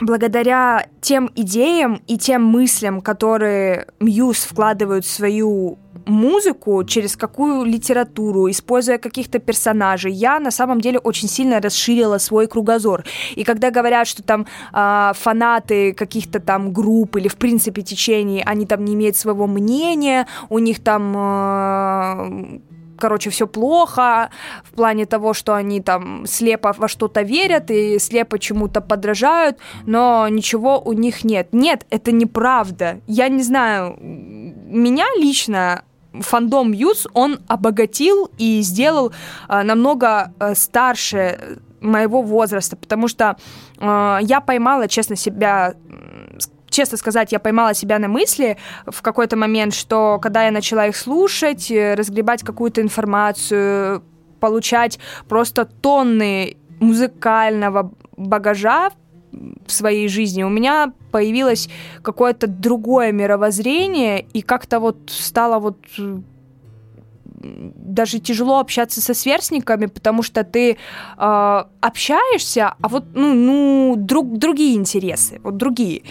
благодаря 0.00 0.86
тем 1.00 1.30
идеям 1.34 2.00
и 2.06 2.18
тем 2.18 2.44
мыслям, 2.44 3.00
которые 3.00 3.86
Мьюз 4.00 4.38
вкладывают 4.44 5.04
в 5.04 5.10
свою 5.10 5.78
музыку, 6.06 6.82
через 6.84 7.16
какую 7.16 7.64
литературу, 7.64 8.50
используя 8.50 8.98
каких-то 8.98 9.38
персонажей, 9.38 10.12
я 10.12 10.40
на 10.40 10.50
самом 10.50 10.80
деле 10.80 10.98
очень 10.98 11.28
сильно 11.28 11.60
расширила 11.60 12.18
свой 12.18 12.46
кругозор. 12.46 13.04
И 13.36 13.44
когда 13.44 13.70
говорят, 13.70 14.06
что 14.06 14.22
там 14.22 14.46
э, 14.72 15.12
фанаты 15.14 15.92
каких-то 15.92 16.40
там 16.40 16.72
групп 16.72 17.16
или 17.16 17.28
в 17.28 17.36
принципе 17.36 17.82
течений, 17.82 18.42
они 18.44 18.66
там 18.66 18.84
не 18.84 18.94
имеют 18.94 19.16
своего 19.16 19.46
мнения, 19.46 20.26
у 20.48 20.58
них 20.58 20.82
там 20.82 21.14
э, 21.16 22.60
короче, 23.00 23.30
все 23.30 23.46
плохо 23.46 24.30
в 24.64 24.72
плане 24.76 25.06
того, 25.06 25.34
что 25.34 25.54
они 25.54 25.80
там 25.80 26.26
слепо 26.26 26.74
во 26.78 26.88
что-то 26.88 27.22
верят 27.22 27.70
и 27.70 27.98
слепо 27.98 28.38
чему-то 28.38 28.80
подражают, 28.80 29.58
но 29.86 30.28
ничего 30.28 30.80
у 30.80 30.92
них 30.92 31.24
нет. 31.24 31.48
Нет, 31.52 31.86
это 31.90 32.12
неправда. 32.12 33.00
Я 33.06 33.28
не 33.28 33.42
знаю, 33.42 33.96
меня 34.00 35.06
лично 35.16 35.82
фандом 36.12 36.72
Юз, 36.72 37.06
он 37.14 37.38
обогатил 37.48 38.30
и 38.38 38.60
сделал 38.62 39.12
э, 39.48 39.62
намного 39.62 40.32
э, 40.40 40.54
старше 40.54 41.58
моего 41.80 42.22
возраста, 42.22 42.76
потому 42.76 43.08
что 43.08 43.36
э, 43.78 44.18
я 44.22 44.40
поймала, 44.40 44.88
честно, 44.88 45.16
себя 45.16 45.74
честно 46.70 46.96
сказать, 46.96 47.32
я 47.32 47.38
поймала 47.38 47.74
себя 47.74 47.98
на 47.98 48.08
мысли 48.08 48.56
в 48.86 49.02
какой-то 49.02 49.36
момент, 49.36 49.74
что 49.74 50.18
когда 50.22 50.44
я 50.44 50.50
начала 50.50 50.86
их 50.86 50.96
слушать, 50.96 51.70
э, 51.70 51.94
разгребать 51.94 52.42
какую-то 52.42 52.80
информацию, 52.80 54.02
получать 54.40 54.98
просто 55.28 55.66
тонны 55.66 56.56
музыкального 56.80 57.92
багажа 58.16 58.90
в 59.66 59.72
своей 59.72 60.08
жизни, 60.08 60.42
у 60.42 60.48
меня 60.48 60.92
появилось 61.12 61.68
какое-то 62.02 62.46
другое 62.46 63.12
мировоззрение, 63.12 64.26
и 64.32 64.42
как-то 64.42 64.80
вот 64.80 64.96
стало 65.08 65.58
вот 65.58 65.78
э, 65.98 66.20
даже 67.42 68.18
тяжело 68.18 68.58
общаться 68.58 69.00
со 69.00 69.14
сверстниками, 69.14 69.86
потому 69.86 70.22
что 70.22 70.44
ты 70.44 70.72
э, 70.72 71.64
общаешься, 71.80 72.74
а 72.80 72.88
вот 72.88 73.04
ну, 73.14 73.34
ну 73.34 73.94
друг, 73.96 74.36
другие 74.36 74.76
интересы, 74.76 75.40
вот 75.42 75.56
другие. 75.56 76.02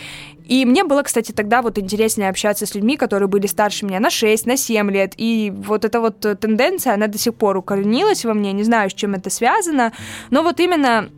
И 0.50 0.66
мне 0.66 0.84
было, 0.84 1.04
кстати, 1.04 1.32
тогда 1.32 1.62
вот 1.62 1.78
интереснее 1.78 2.28
общаться 2.28 2.66
с 2.66 2.74
людьми, 2.74 2.98
которые 2.98 3.30
были 3.30 3.46
старше 3.46 3.86
меня 3.86 4.00
на 4.00 4.10
6, 4.10 4.48
на 4.48 4.58
7 4.58 4.90
лет. 4.90 5.14
И 5.16 5.54
вот 5.56 5.86
эта 5.86 6.02
вот 6.02 6.22
тенденция, 6.22 6.96
она 6.96 7.06
до 7.06 7.20
сих 7.20 7.36
пор 7.36 7.58
укоренилась 7.58 8.26
во 8.26 8.34
мне. 8.34 8.52
Не 8.52 8.64
знаю, 8.64 8.90
с 8.90 8.94
чем 8.94 9.14
это 9.14 9.30
связано. 9.30 9.94
Но 10.32 10.42
вот 10.42 10.60
именно 10.60 11.10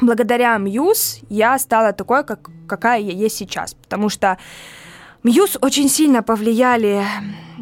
благодаря 0.00 0.56
Мьюз 0.58 1.18
я 1.28 1.58
стала 1.58 1.92
такой, 1.92 2.22
как, 2.24 2.48
какая 2.68 3.00
я 3.00 3.12
есть 3.12 3.36
сейчас. 3.36 3.74
Потому 3.74 4.08
что 4.08 4.38
Мьюз 5.24 5.58
очень 5.60 5.88
сильно 5.88 6.22
повлияли 6.22 7.04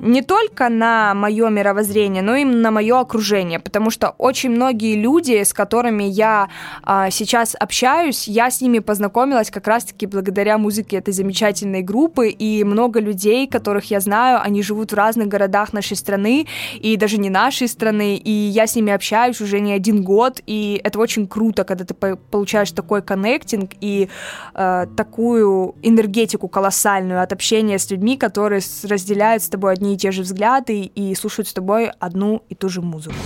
не 0.01 0.23
только 0.23 0.69
на 0.69 1.15
мое 1.15 1.49
мировоззрение, 1.49 2.23
но 2.23 2.37
и 2.37 2.45
на 2.45 2.71
мое 2.71 3.01
окружение, 3.01 3.59
потому 3.59 3.91
что 3.91 4.15
очень 4.19 4.51
многие 4.51 4.97
люди, 4.97 5.43
с 5.43 5.53
которыми 5.53 6.05
я 6.05 6.49
а, 6.83 7.11
сейчас 7.11 7.57
общаюсь, 7.59 8.29
я 8.29 8.51
с 8.51 8.61
ними 8.61 8.79
познакомилась 8.79 9.51
как 9.51 9.67
раз-таки 9.67 10.07
благодаря 10.07 10.59
музыке 10.59 10.97
этой 10.99 11.13
замечательной 11.13 11.83
группы, 11.83 12.29
и 12.29 12.65
много 12.65 13.01
людей, 13.01 13.47
которых 13.47 13.91
я 13.91 14.01
знаю, 14.01 14.41
они 14.43 14.63
живут 14.63 14.93
в 14.93 14.95
разных 14.95 15.29
городах 15.29 15.73
нашей 15.73 15.97
страны, 15.97 16.47
и 16.75 16.97
даже 16.97 17.19
не 17.19 17.31
нашей 17.31 17.69
страны, 17.69 18.17
и 18.17 18.31
я 18.31 18.67
с 18.67 18.77
ними 18.77 18.93
общаюсь 18.93 19.41
уже 19.41 19.61
не 19.61 19.73
один 19.73 20.03
год, 20.03 20.41
и 20.47 20.81
это 20.85 20.99
очень 20.99 21.27
круто, 21.27 21.65
когда 21.65 21.85
ты 21.85 21.95
получаешь 21.95 22.71
такой 22.73 23.03
коннектинг 23.03 23.73
и 23.81 24.09
э, 24.55 24.87
такую 24.97 25.75
энергетику 25.83 26.49
колоссальную 26.49 27.23
от 27.23 27.33
общения 27.33 27.79
с 27.79 27.91
людьми, 27.91 28.17
которые 28.17 28.61
разделяют 28.85 29.43
с 29.43 29.49
тобой 29.49 29.73
одни 29.73 29.88
и 29.95 29.97
те 29.97 30.11
же 30.11 30.23
взгляды 30.23 30.83
и 30.83 31.15
слушают 31.15 31.49
с 31.49 31.53
тобой 31.53 31.91
одну 31.99 32.43
и 32.49 32.55
ту 32.55 32.69
же 32.69 32.81
музыку. 32.83 33.17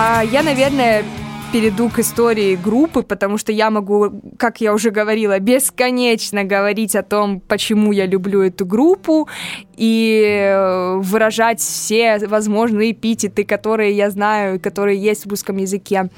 А 0.00 0.22
я, 0.22 0.42
наверное, 0.42 1.04
перейду 1.52 1.88
к 1.88 1.98
истории 1.98 2.56
группы, 2.56 3.02
потому 3.02 3.38
что 3.38 3.52
я 3.52 3.70
могу, 3.70 4.20
как 4.38 4.60
я 4.60 4.74
уже 4.74 4.90
говорила, 4.90 5.38
бесконечно 5.38 6.44
говорить 6.44 6.94
о 6.94 7.02
том, 7.02 7.40
почему 7.40 7.92
я 7.92 8.06
люблю 8.06 8.42
эту 8.42 8.66
группу 8.66 9.28
и 9.76 10.22
э, 10.24 10.96
выражать 10.96 11.60
все 11.60 12.18
возможные 12.26 12.92
эпитеты, 12.92 13.44
которые 13.44 13.92
я 13.92 14.10
знаю, 14.10 14.60
которые 14.60 15.00
есть 15.00 15.26
в 15.26 15.30
русском 15.30 15.56
языке. 15.56 16.10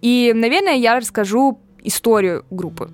И, 0.00 0.32
наверное, 0.34 0.74
я 0.74 0.96
расскажу 0.96 1.60
историю 1.84 2.44
группы. 2.50 2.90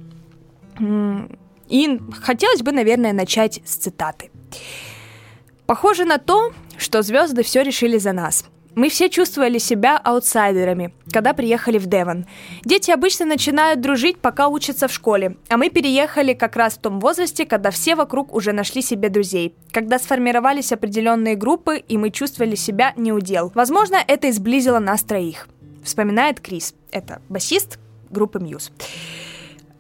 И 1.69 2.01
хотелось 2.21 2.63
бы, 2.63 2.73
наверное, 2.73 3.13
начать 3.13 3.61
с 3.65 3.77
цитаты. 3.77 4.31
Похоже 5.67 6.05
на 6.05 6.19
то, 6.19 6.53
что 6.77 7.03
звезды 7.03 7.43
все 7.43 7.63
решили 7.63 7.99
за 7.99 8.13
нас– 8.13 8.45
мы 8.79 8.89
все 8.91 9.11
чувствовали 9.11 9.59
себя 9.59 9.99
аутсайдерами, 9.99 10.95
когда 11.13 11.35
приехали 11.35 11.79
в 11.79 11.87
Девон. 11.87 12.27
Дети 12.65 12.93
обычно 12.93 13.27
начинают 13.27 13.81
дружить, 13.81 14.19
пока 14.19 14.47
учатся 14.47 14.87
в 14.87 14.93
школе, 14.93 15.37
а 15.49 15.57
мы 15.57 15.69
переехали 15.69 16.33
как 16.33 16.55
раз 16.55 16.75
в 16.75 16.79
том 16.79 17.01
возрасте, 17.01 17.45
когда 17.45 17.73
все 17.73 17.97
вокруг 17.97 18.33
уже 18.33 18.53
нашли 18.53 18.81
себе 18.81 19.09
друзей, 19.09 19.57
когда 19.73 19.99
сформировались 19.99 20.71
определенные 20.71 21.35
группы, 21.35 21.79
и 21.79 21.99
мы 21.99 22.11
чувствовали 22.11 22.55
себя 22.55 22.93
неудел. 22.97 23.51
Возможно, 23.53 23.97
это 24.07 24.31
изблизило 24.31 24.79
нас 24.79 25.03
троих. 25.03 25.49
Вспоминает 25.83 26.39
Крис. 26.39 26.73
Это 26.93 27.21
басист 27.29 27.81
группы 28.11 28.39
Muse. 28.39 28.71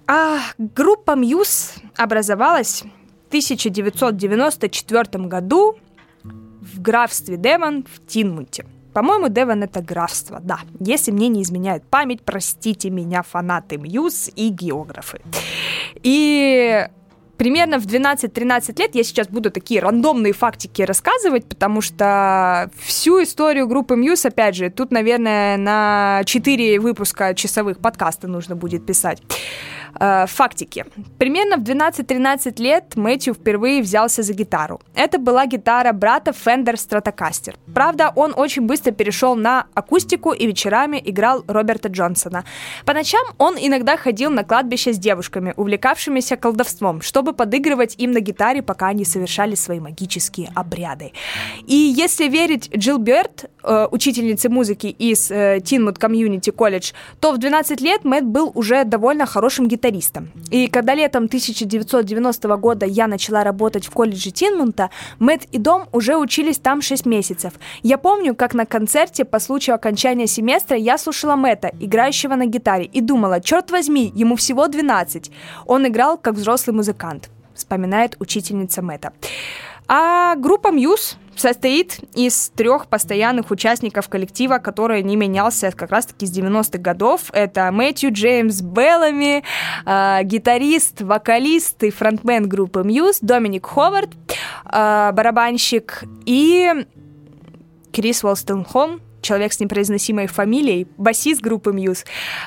А 0.09 0.39
группа 0.59 1.15
Muse 1.15 1.75
образовалась 1.97 2.83
в 2.83 3.29
1994 3.29 5.25
году 5.27 5.77
в 6.25 6.83
графстве 6.83 7.37
Девон 7.37 7.85
в 7.85 8.05
Тинмуте– 8.05 8.67
по-моему, 8.93 9.29
Девон 9.29 9.63
это 9.63 9.81
графство, 9.81 10.41
да. 10.43 10.61
Если 10.81 11.11
мне 11.11 11.29
не 11.29 11.43
изменяет 11.43 11.85
память, 11.85 12.23
простите 12.23 12.91
меня, 12.91 13.23
фанаты 13.23 13.77
Muse 13.79 14.31
и 14.35 14.49
географы. 14.49 15.21
И 16.03 16.87
примерно 17.37 17.79
в 17.79 17.87
12-13 17.87 18.79
лет 18.79 18.95
я 18.95 19.05
сейчас 19.05 19.29
буду 19.29 19.51
такие 19.51 19.81
рандомные 19.81 20.33
фактики 20.33 20.83
рассказывать, 20.83 21.47
потому 21.47 21.81
что 21.81 22.71
всю 22.79 23.23
историю 23.23 23.69
группы 23.69 23.97
Muse, 23.97 24.27
опять 24.27 24.57
же, 24.57 24.71
тут, 24.71 24.91
наверное, 24.91 25.57
на 25.57 26.23
4 26.25 26.81
выпуска 26.81 27.35
часовых 27.35 27.79
подкаста 27.79 28.27
нужно 28.27 28.57
будет 28.57 28.85
писать. 28.85 29.23
Э, 30.01 30.27
фактики. 30.27 30.85
Примерно 31.19 31.57
в 31.57 31.63
12-13 31.63 32.61
лет 32.63 32.97
Мэтью 32.97 33.35
впервые 33.35 33.83
взялся 33.83 34.23
за 34.23 34.33
гитару. 34.33 34.81
Это 34.95 35.19
была 35.19 35.47
гитара 35.47 35.93
брата 35.93 36.31
Fender 36.31 36.75
Stratocaster. 36.75 37.55
Правда, 37.75 38.13
он 38.15 38.35
очень 38.37 38.63
быстро 38.63 38.93
перешел 38.93 39.35
на 39.37 39.67
акустику 39.75 40.33
и 40.33 40.47
вечерами 40.47 41.03
играл 41.05 41.45
Роберта 41.47 41.89
Джонсона. 41.89 42.45
По 42.85 42.93
ночам 42.93 43.23
он 43.39 43.57
иногда 43.59 43.97
ходил 43.97 44.31
на 44.31 44.45
кладбище 44.45 44.93
с 44.93 44.99
девушками, 44.99 45.55
увлекавшимися 45.57 46.37
колдовством, 46.37 47.01
чтобы 47.01 47.33
подыгрывать 47.33 47.95
им 47.99 48.13
на 48.13 48.21
гитаре, 48.21 48.63
пока 48.63 48.89
они 48.89 49.05
совершали 49.05 49.55
свои 49.55 49.81
магические 49.81 50.51
обряды. 50.55 51.13
И 51.67 51.75
если 51.75 52.29
верить 52.29 52.71
Джилл 52.77 52.99
Бёрд, 52.99 53.51
э, 53.63 53.89
учительнице 53.91 54.49
музыки 54.49 54.87
из 54.87 55.31
э, 55.31 55.61
Teignmouth 55.65 55.99
Community 55.99 56.51
College, 56.51 56.93
то 57.21 57.33
в 57.33 57.39
12 57.39 57.81
лет 57.81 58.05
Мэтт 58.05 58.25
был 58.25 58.53
уже 58.55 58.85
довольно 58.85 59.27
хорошим 59.27 59.67
гитаристом 59.67 59.78
гитаристом. 59.79 60.31
И 60.51 60.67
когда 60.67 60.95
летом 60.95 61.25
1990 61.25 62.57
года 62.57 62.87
я 62.87 63.07
начала 63.07 63.45
работать 63.45 63.87
в 63.87 63.91
колледже 63.91 64.31
Тинмунта, 64.31 64.91
Мэтт 65.19 65.47
и 65.53 65.59
Дом 65.59 65.89
уже 65.93 66.17
учились 66.17 66.59
там 66.59 66.83
6 66.83 67.07
месяцев. 67.07 67.53
Я 67.83 67.99
помню, 67.99 68.35
как 68.35 68.55
на 68.55 68.67
концерте 68.67 69.25
по 69.25 69.39
случаю 69.39 69.77
окончания 69.77 70.27
семестра 70.27 70.77
я 70.77 70.99
слушала 70.99 71.37
Мэтта, 71.37 71.71
играющего 71.81 72.35
на 72.35 72.47
гитаре, 72.47 72.85
и 72.85 73.01
думала, 73.01 73.41
черт 73.41 73.71
возьми, 73.71 74.13
ему 74.15 74.35
всего 74.37 74.67
12. 74.67 75.31
Он 75.67 75.87
играл 75.87 76.19
как 76.19 76.35
взрослый 76.35 76.75
музыкант, 76.75 77.31
вспоминает 77.55 78.17
учительница 78.21 78.83
Мэтта. 78.83 79.13
А 79.89 80.37
группа 80.37 80.71
Мьюз 80.71 81.17
состоит 81.35 82.01
из 82.15 82.51
трех 82.51 82.89
постоянных 82.89 83.51
участников 83.51 84.09
коллектива, 84.09 84.59
который 84.59 85.03
не 85.03 85.17
менялся 85.17 85.71
как 85.71 85.91
раз-таки 85.91 86.27
с 86.27 86.37
90-х 86.37 86.79
годов. 86.79 87.31
Это 87.33 87.71
Мэтью 87.73 88.13
Джеймс 88.13 88.61
Беллами, 88.61 89.43
э, 89.87 90.25
гитарист, 90.25 91.01
вокалист 91.01 91.83
и 91.85 91.91
фронтмен 91.91 92.49
группы 92.49 92.83
Muse, 92.83 93.21
Доминик 93.21 93.67
Ховард, 93.67 94.11
э, 94.71 95.13
барабанщик 95.13 96.05
и 96.27 96.85
Крис 97.93 98.23
Уолстенхолм, 98.23 99.01
человек 99.23 99.53
с 99.53 99.61
непроизносимой 99.61 100.27
фамилией, 100.27 100.87
басист 100.97 101.41
группы 101.41 101.73
Muse. 101.73 102.05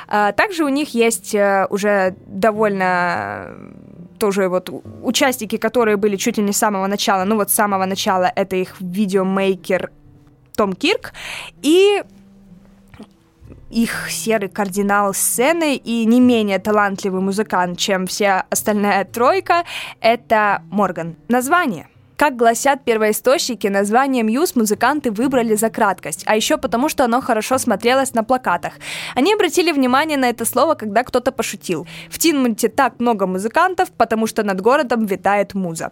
А, 0.08 0.32
также 0.32 0.63
у 0.63 0.69
них 0.69 0.93
есть 0.93 1.34
э, 1.34 1.67
уже 1.69 2.15
довольно 2.27 3.56
тоже 4.21 4.49
вот 4.49 4.69
участники, 5.03 5.57
которые 5.57 5.97
были 5.97 6.15
чуть 6.15 6.38
ли 6.38 6.43
не 6.43 6.51
с 6.51 6.57
самого 6.57 6.88
начала, 6.88 7.25
ну 7.25 7.36
вот 7.36 7.49
с 7.49 7.55
самого 7.55 7.86
начала 7.86 8.31
это 8.36 8.55
их 8.55 8.75
видеомейкер 8.79 9.91
Том 10.55 10.73
Кирк 10.73 11.13
и 11.63 12.03
их 13.71 14.12
серый 14.12 14.49
кардинал 14.49 15.13
сцены 15.13 15.75
и 15.75 16.05
не 16.05 16.19
менее 16.19 16.60
талантливый 16.60 17.21
музыкант, 17.21 17.79
чем 17.79 18.05
вся 18.05 18.45
остальная 18.49 19.05
тройка, 19.05 19.63
это 20.01 20.62
Морган. 20.69 21.15
Название 21.27 21.88
как 22.21 22.36
гласят 22.36 22.86
первоисточники, 22.86 23.65
название 23.65 24.21
Мьюз 24.21 24.55
музыканты 24.55 25.10
выбрали 25.10 25.55
за 25.55 25.71
краткость, 25.71 26.21
а 26.27 26.36
еще 26.36 26.57
потому, 26.57 26.88
что 26.88 27.03
оно 27.03 27.19
хорошо 27.19 27.57
смотрелось 27.57 28.13
на 28.13 28.23
плакатах. 28.23 28.73
Они 29.15 29.34
обратили 29.34 29.71
внимание 29.71 30.19
на 30.19 30.29
это 30.29 30.45
слово, 30.45 30.75
когда 30.75 31.03
кто-то 31.03 31.31
пошутил. 31.31 31.88
В 32.12 32.19
Тинмунте 32.19 32.69
так 32.69 32.99
много 32.99 33.25
музыкантов, 33.25 33.89
потому 33.97 34.27
что 34.27 34.43
над 34.43 34.62
городом 34.62 35.07
витает 35.07 35.55
муза. 35.55 35.91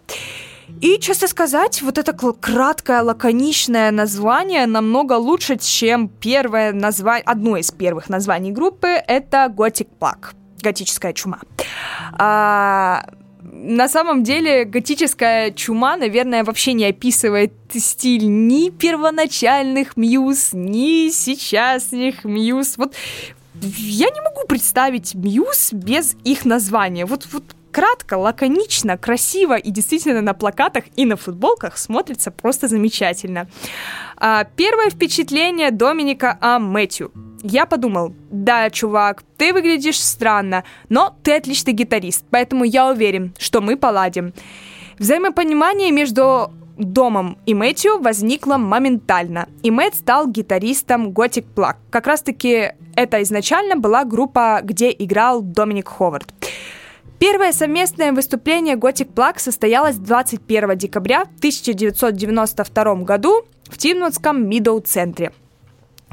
И, 0.82 1.00
честно 1.00 1.28
сказать, 1.28 1.82
вот 1.82 1.98
это 1.98 2.14
краткое, 2.14 3.02
лаконичное 3.02 3.90
название 3.90 4.68
намного 4.68 5.14
лучше, 5.14 5.58
чем 5.58 6.10
первое 6.10 6.74
название, 6.74 7.24
одно 7.26 7.58
из 7.58 7.72
первых 7.72 8.08
названий 8.08 8.52
группы, 8.52 8.88
это 8.88 9.52
Gothic 9.58 9.88
Plague, 10.00 10.36
готическая 10.62 11.14
чума. 11.14 11.40
А, 12.20 13.04
на 13.42 13.88
самом 13.88 14.24
деле 14.24 14.66
готическая 14.66 15.52
чума, 15.52 15.96
наверное, 15.96 16.44
вообще 16.44 16.74
не 16.74 16.86
описывает 16.86 17.54
стиль 17.74 18.28
ни 18.28 18.70
первоначальных 18.70 19.96
Muse, 19.96 20.50
ни 20.54 21.10
сейчасных 21.10 22.26
Muse. 22.26 22.78
Вот 22.78 22.96
я 23.62 24.10
не 24.10 24.22
могу 24.22 24.46
представить 24.48 25.16
Muse 25.16 25.72
без 25.72 26.16
их 26.24 26.46
названия. 26.46 27.06
Вот, 27.06 27.28
вот 27.32 27.44
кратко, 27.72 28.18
лаконично, 28.18 28.98
красиво 28.98 29.58
и 29.58 29.72
действительно 29.72 30.22
на 30.22 30.34
плакатах 30.34 30.86
и 30.96 31.06
на 31.06 31.16
футболках 31.16 31.78
смотрится 31.78 32.32
просто 32.32 32.68
замечательно. 32.68 33.48
А, 34.18 34.44
первое 34.56 34.90
впечатление 34.90 35.72
Доминика 35.72 36.38
о 36.42 36.60
Мэтью. 36.60 37.12
Я 37.42 37.66
подумал, 37.66 38.14
да, 38.30 38.70
чувак, 38.70 39.24
ты 39.38 39.54
выглядишь 39.54 40.02
странно, 40.02 40.64
но 40.90 41.16
ты 41.24 41.34
отличный 41.36 41.74
гитарист, 41.74 42.26
поэтому 42.30 42.66
я 42.66 42.88
уверен, 42.88 43.34
что 43.40 43.62
мы 43.62 43.78
поладим. 43.78 44.34
Взаимопонимание 44.98 45.92
между 45.92 46.52
Домом 46.78 47.38
и 47.46 47.54
Мэтью 47.54 48.00
возникло 48.00 48.58
моментально, 48.58 49.48
и 49.64 49.72
Мэтт 49.72 49.96
стал 49.96 50.28
гитаристом 50.28 51.10
Gothic 51.10 51.46
Plug. 51.56 51.76
Как 51.90 52.08
раз-таки 52.08 52.74
это 52.96 53.22
изначально 53.24 53.76
была 53.76 54.06
группа, 54.06 54.62
где 54.64 54.90
играл 54.92 55.42
Доминик 55.42 55.90
Ховард. 55.90 56.34
Первое 57.20 57.52
совместное 57.52 58.14
выступление 58.14 58.76
Gothic 58.76 59.14
Plug 59.14 59.40
состоялось 59.40 59.98
21 59.98 60.78
декабря 60.78 61.24
1992 61.24 62.96
году 63.04 63.44
в 63.66 63.78
Тимнутском 63.78 64.48
Мидоу-центре. 64.48 65.34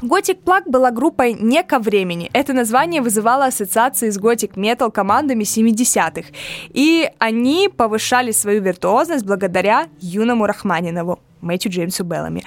Gothic 0.01 0.43
Plug 0.43 0.63
была 0.65 0.91
группой 0.91 1.31
не 1.33 1.63
ко 1.63 1.79
времени. 1.79 2.29
Это 2.33 2.51
название 2.51 3.01
вызывало 3.01 3.45
ассоциации 3.45 4.09
с 4.09 4.19
Metal 4.19 4.91
командами 4.91 5.43
70-х. 5.43 6.27
И 6.73 7.09
они 7.19 7.69
повышали 7.69 8.31
свою 8.31 8.61
виртуозность 8.61 9.25
благодаря 9.25 9.87
юному 10.01 10.45
Рахманинову, 10.45 11.19
Мэтью 11.39 11.71
Джеймсу 11.71 12.03
Беллами. 12.03 12.43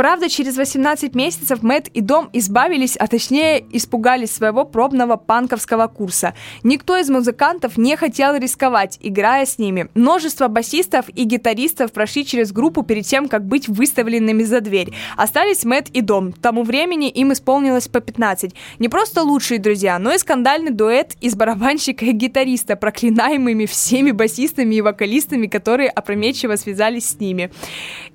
Правда, 0.00 0.30
через 0.30 0.56
18 0.56 1.14
месяцев 1.14 1.62
Мэтт 1.62 1.88
и 1.88 2.00
Дом 2.00 2.30
избавились, 2.32 2.96
а 2.96 3.06
точнее 3.06 3.62
испугались 3.70 4.30
своего 4.30 4.64
пробного 4.64 5.16
панковского 5.16 5.88
курса. 5.88 6.32
Никто 6.62 6.96
из 6.96 7.10
музыкантов 7.10 7.76
не 7.76 7.96
хотел 7.96 8.34
рисковать, 8.34 8.98
играя 9.02 9.44
с 9.44 9.58
ними. 9.58 9.90
Множество 9.92 10.48
басистов 10.48 11.04
и 11.14 11.24
гитаристов 11.24 11.92
прошли 11.92 12.24
через 12.24 12.50
группу 12.50 12.82
перед 12.82 13.04
тем, 13.04 13.28
как 13.28 13.44
быть 13.44 13.68
выставленными 13.68 14.42
за 14.42 14.62
дверь. 14.62 14.90
Остались 15.18 15.66
Мэтт 15.66 15.90
и 15.90 16.00
Дом. 16.00 16.32
К 16.32 16.38
тому 16.38 16.62
времени 16.62 17.10
им 17.10 17.34
исполнилось 17.34 17.88
по 17.88 18.00
15. 18.00 18.54
Не 18.78 18.88
просто 18.88 19.22
лучшие 19.22 19.60
друзья, 19.60 19.98
но 19.98 20.14
и 20.14 20.18
скандальный 20.18 20.72
дуэт 20.72 21.14
из 21.20 21.34
барабанщика 21.34 22.06
и 22.06 22.12
гитариста, 22.12 22.74
проклинаемыми 22.74 23.66
всеми 23.66 24.12
басистами 24.12 24.76
и 24.76 24.80
вокалистами, 24.80 25.46
которые 25.46 25.90
опрометчиво 25.90 26.56
связались 26.56 27.04
с 27.04 27.20
ними. 27.20 27.50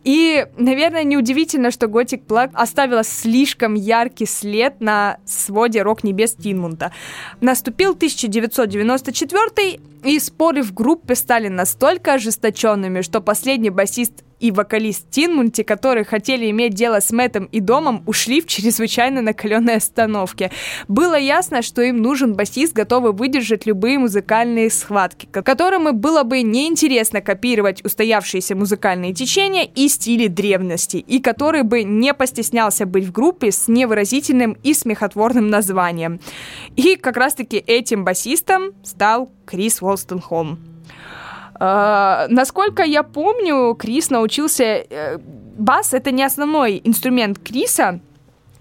И, 0.04 0.48
наверное, 0.58 1.04
неудивительно, 1.04 1.72
что 1.76 1.86
Gothic 1.86 2.26
Plug 2.26 2.50
оставила 2.54 3.04
слишком 3.04 3.76
яркий 3.76 4.26
след 4.26 4.82
на 4.82 5.18
своде 5.26 5.84
рок-небес 5.84 6.34
Тинмунта. 6.34 6.92
Наступил 7.42 7.92
1994 7.92 9.80
и 10.04 10.20
споры 10.20 10.64
в 10.64 10.74
группе 10.74 11.16
стали 11.16 11.50
настолько 11.50 12.14
ожесточенными, 12.14 13.02
что 13.02 13.22
последний 13.22 13.70
басист 13.70 14.25
и 14.46 14.52
вокалист 14.52 15.10
Тинмунти, 15.10 15.64
которые 15.64 16.04
хотели 16.04 16.52
иметь 16.52 16.76
дело 16.76 17.00
с 17.00 17.12
Мэттом 17.12 17.46
и 17.46 17.60
Домом, 17.60 18.04
ушли 18.06 18.42
в 18.42 18.46
чрезвычайно 18.46 19.24
накаленной 19.24 19.78
остановке. 19.78 20.52
Было 20.88 21.16
ясно, 21.16 21.64
что 21.64 21.82
им 21.82 21.98
нужен 21.98 22.36
басист, 22.36 22.74
готовый 22.74 23.12
выдержать 23.12 23.66
любые 23.66 23.98
музыкальные 23.98 24.70
схватки, 24.70 25.28
которым 25.32 25.98
было 25.98 26.22
бы 26.22 26.44
неинтересно 26.44 27.22
копировать 27.22 27.84
устоявшиеся 27.84 28.56
музыкальные 28.56 29.16
течения 29.16 29.64
и 29.64 29.88
стили 29.88 30.28
древности, 30.28 30.98
и 30.98 31.20
который 31.20 31.64
бы 31.64 31.82
не 31.82 32.14
постеснялся 32.14 32.86
быть 32.86 33.06
в 33.06 33.12
группе 33.12 33.52
с 33.52 33.68
невыразительным 33.68 34.58
и 34.62 34.76
смехотворным 34.76 35.50
названием. 35.50 36.20
И 36.76 36.98
как 36.98 37.18
раз-таки 37.18 37.58
этим 37.58 38.04
басистом 38.04 38.74
стал 38.84 39.32
Крис 39.48 39.82
Волстенхолм. 39.82 40.75
Uh, 41.58 42.28
насколько 42.28 42.84
я 42.84 43.04
помню, 43.04 43.76
Крис 43.76 44.10
научился... 44.10 44.64
Uh, 44.64 45.22
бас— 45.58 45.94
это 45.94 46.12
не 46.12 46.24
основной 46.24 46.82
инструмент 46.84 47.40
Криса, 47.40 48.02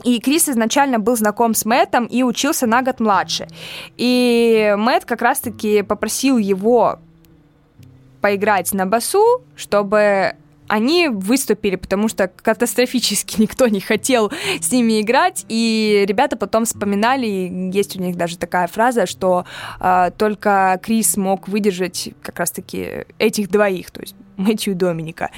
и 0.04 0.20
Крис 0.20 0.48
изначально 0.48 0.98
был 0.98 1.16
знаком 1.16 1.54
с 1.54 1.64
Мэттом 1.64 2.06
и 2.06 2.22
учился 2.22 2.66
на 2.66 2.82
год 2.82 3.00
младше. 3.00 3.48
И 3.96 4.74
Мэтт 4.76 5.04
как 5.04 5.22
раз-таки 5.22 5.82
попросил 5.82 6.38
его 6.38 6.98
поиграть 8.20 8.72
на 8.72 8.86
басу, 8.86 9.42
чтобы 9.56 10.34
они 10.68 11.08
выступили, 11.08 11.76
потому 11.76 12.08
что 12.08 12.28
катастрофически 12.28 13.40
никто 13.40 13.68
не 13.68 13.80
хотел 13.80 14.32
с 14.60 14.72
ними 14.72 15.00
играть, 15.00 15.44
и 15.48 16.04
ребята 16.06 16.36
потом 16.36 16.64
вспоминали, 16.64 17.70
есть 17.72 17.96
у 17.96 18.00
них 18.00 18.16
даже 18.16 18.38
такая 18.38 18.66
фраза, 18.66 19.06
что 19.06 19.44
э, 19.80 20.10
только 20.16 20.80
Крис 20.82 21.16
мог 21.16 21.48
выдержать 21.48 22.10
как 22.22 22.38
раз-таки 22.38 23.04
этих 23.18 23.50
двоих, 23.50 23.90
то 23.90 24.00
есть 24.00 24.14
Мэтью 24.36 24.72
и 24.72 24.76
Доминика. 24.76 25.30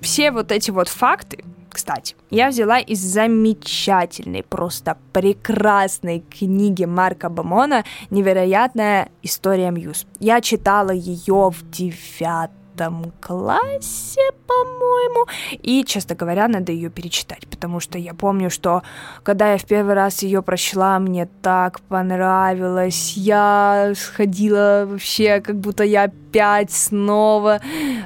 Все 0.00 0.30
вот 0.30 0.52
эти 0.52 0.70
вот 0.70 0.88
факты, 0.88 1.44
кстати, 1.70 2.16
я 2.30 2.48
взяла 2.48 2.78
из 2.78 2.98
замечательной, 2.98 4.42
просто 4.42 4.96
прекрасной 5.12 6.20
книги 6.20 6.84
Марка 6.84 7.28
Бамона 7.28 7.84
«Невероятная 8.10 9.10
история 9.22 9.70
Мьюз». 9.70 10.06
Я 10.18 10.40
читала 10.40 10.90
ее 10.90 11.50
в 11.50 11.70
девятом 11.70 12.57
девятом 12.78 13.12
классе, 13.20 14.20
по-моему. 14.46 15.26
И, 15.62 15.84
честно 15.84 16.14
говоря, 16.14 16.48
надо 16.48 16.72
ее 16.72 16.90
перечитать, 16.90 17.46
потому 17.48 17.80
что 17.80 17.98
я 17.98 18.14
помню, 18.14 18.50
что 18.50 18.82
когда 19.22 19.52
я 19.52 19.58
в 19.58 19.64
первый 19.64 19.94
раз 19.94 20.22
ее 20.22 20.42
прочла, 20.42 20.98
мне 20.98 21.28
так 21.42 21.80
понравилось. 21.80 23.14
Я 23.16 23.92
сходила 23.96 24.86
вообще, 24.88 25.40
как 25.40 25.56
будто 25.56 25.84
я 25.84 26.04
опять 26.04 26.70
снова 26.70 27.60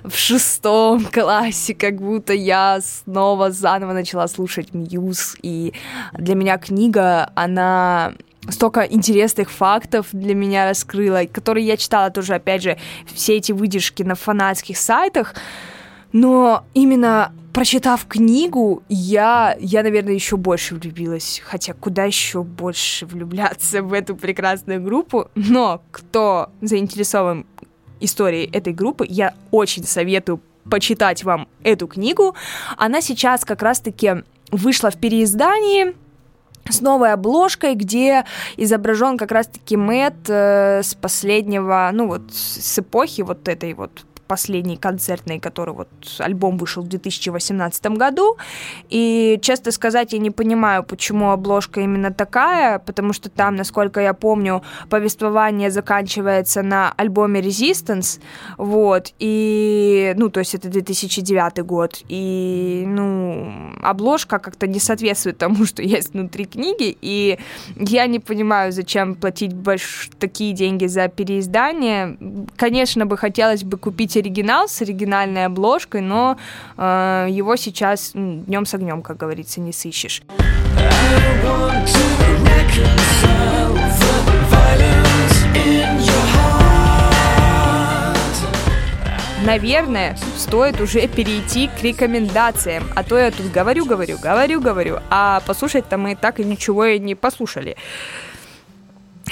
в 0.04 0.16
шестом 0.16 1.04
классе, 1.12 1.74
как 1.74 1.96
будто 2.00 2.32
я 2.32 2.80
снова 2.82 3.50
заново 3.50 3.92
начала 3.92 4.28
слушать 4.28 4.74
Мьюз. 4.74 5.36
И 5.42 5.74
для 6.14 6.34
меня 6.34 6.58
книга, 6.58 7.30
она 7.34 8.14
столько 8.48 8.82
интересных 8.82 9.50
фактов 9.50 10.08
для 10.12 10.34
меня 10.34 10.68
раскрыла, 10.68 11.24
которые 11.30 11.66
я 11.66 11.76
читала 11.76 12.10
тоже, 12.10 12.34
опять 12.34 12.62
же, 12.62 12.76
все 13.12 13.36
эти 13.36 13.52
выдержки 13.52 14.02
на 14.02 14.14
фанатских 14.14 14.76
сайтах, 14.76 15.34
но 16.12 16.64
именно 16.74 17.32
прочитав 17.52 18.06
книгу, 18.06 18.82
я, 18.88 19.56
я, 19.60 19.82
наверное, 19.82 20.14
еще 20.14 20.36
больше 20.36 20.74
влюбилась. 20.74 21.40
Хотя 21.44 21.74
куда 21.74 22.04
еще 22.04 22.42
больше 22.42 23.06
влюбляться 23.06 23.82
в 23.82 23.92
эту 23.92 24.16
прекрасную 24.16 24.82
группу. 24.82 25.28
Но 25.34 25.82
кто 25.90 26.50
заинтересован 26.60 27.46
историей 28.00 28.48
этой 28.50 28.72
группы, 28.72 29.06
я 29.08 29.34
очень 29.50 29.84
советую 29.84 30.40
почитать 30.70 31.24
вам 31.24 31.48
эту 31.62 31.86
книгу. 31.86 32.34
Она 32.76 33.00
сейчас 33.00 33.44
как 33.44 33.62
раз-таки 33.62 34.22
вышла 34.50 34.90
в 34.90 34.96
переиздании 34.96 35.94
с 36.68 36.80
новой 36.80 37.12
обложкой, 37.12 37.74
где 37.74 38.24
изображен 38.56 39.18
как 39.18 39.32
раз-таки 39.32 39.76
Мэтт 39.76 40.28
э, 40.28 40.82
с 40.82 40.94
последнего, 40.94 41.90
ну 41.92 42.06
вот 42.06 42.32
с 42.32 42.78
эпохи 42.78 43.22
вот 43.22 43.48
этой 43.48 43.74
вот 43.74 43.90
последний 44.32 44.78
концертный, 44.78 45.38
который 45.38 45.74
вот 45.74 45.88
альбом 46.18 46.56
вышел 46.56 46.82
в 46.82 46.88
2018 46.88 47.86
году. 47.98 48.38
И, 48.88 49.38
честно 49.42 49.72
сказать, 49.72 50.14
я 50.14 50.18
не 50.18 50.30
понимаю, 50.30 50.84
почему 50.84 51.32
обложка 51.32 51.80
именно 51.80 52.10
такая, 52.10 52.78
потому 52.78 53.12
что 53.12 53.28
там, 53.28 53.56
насколько 53.56 54.00
я 54.00 54.14
помню, 54.14 54.62
повествование 54.88 55.70
заканчивается 55.70 56.62
на 56.62 56.94
альбоме 56.96 57.40
Resistance, 57.40 58.20
вот, 58.56 59.12
и, 59.18 60.14
ну, 60.16 60.30
то 60.30 60.40
есть 60.40 60.54
это 60.54 60.70
2009 60.70 61.66
год, 61.66 62.02
и, 62.08 62.84
ну, 62.86 63.52
обложка 63.82 64.38
как-то 64.38 64.66
не 64.66 64.80
соответствует 64.80 65.36
тому, 65.36 65.66
что 65.66 65.82
есть 65.82 66.14
внутри 66.14 66.46
книги, 66.46 66.96
и 67.02 67.38
я 67.76 68.06
не 68.06 68.18
понимаю, 68.18 68.72
зачем 68.72 69.14
платить 69.14 69.52
больш... 69.52 70.08
такие 70.18 70.54
деньги 70.54 70.86
за 70.86 71.08
переиздание. 71.08 72.16
Конечно 72.56 73.04
бы 73.04 73.18
хотелось 73.18 73.62
бы 73.62 73.76
купить 73.76 74.21
оригинал 74.22 74.68
с 74.68 74.80
оригинальной 74.80 75.46
обложкой, 75.46 76.00
но 76.00 76.38
э, 76.76 77.26
его 77.30 77.56
сейчас 77.56 78.12
днем 78.14 78.64
с 78.64 78.74
огнем, 78.74 79.02
как 79.02 79.16
говорится, 79.16 79.60
не 79.60 79.72
сыщешь. 79.72 80.22
наверное, 89.44 90.16
стоит 90.36 90.80
уже 90.80 91.08
перейти 91.08 91.68
к 91.68 91.82
рекомендациям. 91.82 92.84
А 92.94 93.02
то 93.02 93.18
я 93.18 93.32
тут 93.32 93.50
говорю, 93.50 93.84
говорю, 93.84 94.16
говорю, 94.16 94.60
говорю, 94.60 94.98
а 95.10 95.42
послушать-то 95.44 95.98
мы 95.98 96.14
так 96.14 96.38
и 96.38 96.44
ничего 96.44 96.84
и 96.84 97.00
не 97.00 97.16
послушали. 97.16 97.76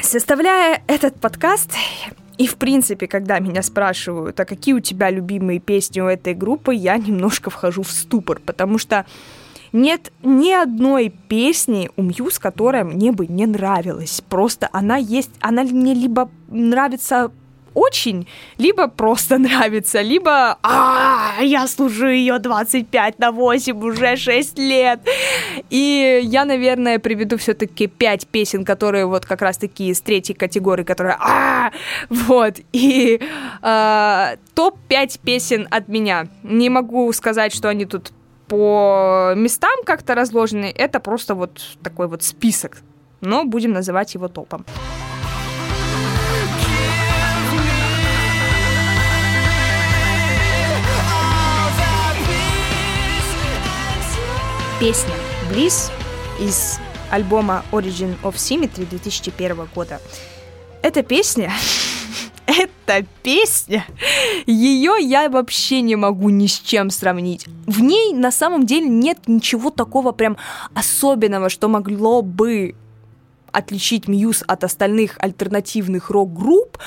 Составляя 0.03 0.83
этот 0.89 1.21
подкаст, 1.21 1.73
и, 2.41 2.47
в 2.47 2.57
принципе, 2.57 3.07
когда 3.07 3.39
меня 3.39 3.63
спрашивают, 3.63 4.41
а 4.41 4.47
какие 4.47 4.73
у 4.73 4.81
тебя 4.81 5.11
любимые 5.11 5.61
песни 5.61 6.01
у 6.01 6.07
этой 6.07 6.33
группы, 6.33 6.75
я 6.75 6.97
немножко 6.97 7.51
вхожу 7.51 7.83
в 7.83 7.91
ступор, 7.91 8.41
потому 8.41 8.79
что 8.79 9.05
нет 9.75 10.11
ни 10.23 10.51
одной 10.51 11.11
песни 11.11 11.91
у 11.97 12.03
Мьюз, 12.03 12.39
которая 12.39 12.85
мне 12.85 13.13
бы 13.13 13.27
не 13.27 13.45
нравилась. 13.45 14.23
Просто 14.27 14.71
она 14.73 14.97
есть, 14.97 15.31
она 15.41 15.65
мне 15.65 15.93
либо 15.93 16.31
нравится 16.49 17.31
очень, 17.75 18.27
либо 18.59 18.89
просто 18.89 19.39
нравится, 19.39 20.01
либо 20.01 20.59
а, 20.63 21.37
я 21.41 21.67
слушаю 21.67 22.15
ее 22.15 22.39
25 22.39 23.19
на 23.19 23.33
8 23.33 23.83
уже 23.83 24.17
6 24.17 24.59
лет. 24.59 25.01
И 25.71 26.21
я, 26.23 26.45
наверное, 26.45 26.99
приведу 26.99 27.37
все-таки 27.37 27.87
5 27.87 28.27
песен, 28.29 28.65
которые 28.65 29.07
вот 29.07 29.27
как 29.27 29.43
раз 29.43 29.59
таки 29.59 29.89
из 29.89 30.01
третьей 30.01 30.35
категории, 30.35 30.85
которые 30.85 31.17
а, 31.21 31.71
вот. 32.09 32.57
И 32.73 33.21
а, 33.63 34.37
топ-5 34.55 35.21
песен 35.25 35.69
от 35.71 35.89
меня. 35.89 36.29
Не 36.43 36.71
могу 36.71 37.13
сказать, 37.13 37.55
что 37.55 37.69
они 37.69 37.85
тут 37.85 38.13
по 38.49 39.33
местам 39.37 39.85
как-то 39.85 40.15
разложены. 40.15 40.73
Это 40.77 40.99
просто 40.99 41.35
вот 41.35 41.61
такой 41.83 42.09
вот 42.09 42.23
список. 42.23 42.79
Но 43.21 43.45
будем 43.45 43.73
называть 43.73 44.15
его 44.15 44.29
топом. 44.29 44.65
Песня 54.81 55.13
«Близ» 55.51 55.93
из 56.41 56.79
альбома 57.11 57.63
Origin 57.71 58.17
of 58.23 58.37
Symmetry 58.37 58.89
2001 58.89 59.69
года. 59.75 60.01
Эта 60.81 61.03
песня 61.03 61.53
эта 62.47 63.07
песня, 63.23 63.85
ее 64.47 64.95
я 64.99 65.29
вообще 65.29 65.83
не 65.83 65.97
могу 65.97 66.31
ни 66.31 66.47
с 66.47 66.59
чем 66.59 66.89
сравнить. 66.89 67.45
В 67.67 67.83
ней 67.83 68.15
на 68.15 68.33
самом 68.33 68.65
деле 68.65 68.89
нет 68.89 69.19
ничего 69.27 69.69
такого 69.69 70.13
прям 70.13 70.39
особенного, 70.73 71.51
что 71.51 71.69
могло 71.69 72.23
бы 72.23 72.75
отличить 73.53 74.09
Muse 74.09 74.43
от 74.47 74.65
остальных 74.65 75.17
альтернативных 75.19 76.09
рок-групп, 76.09 76.79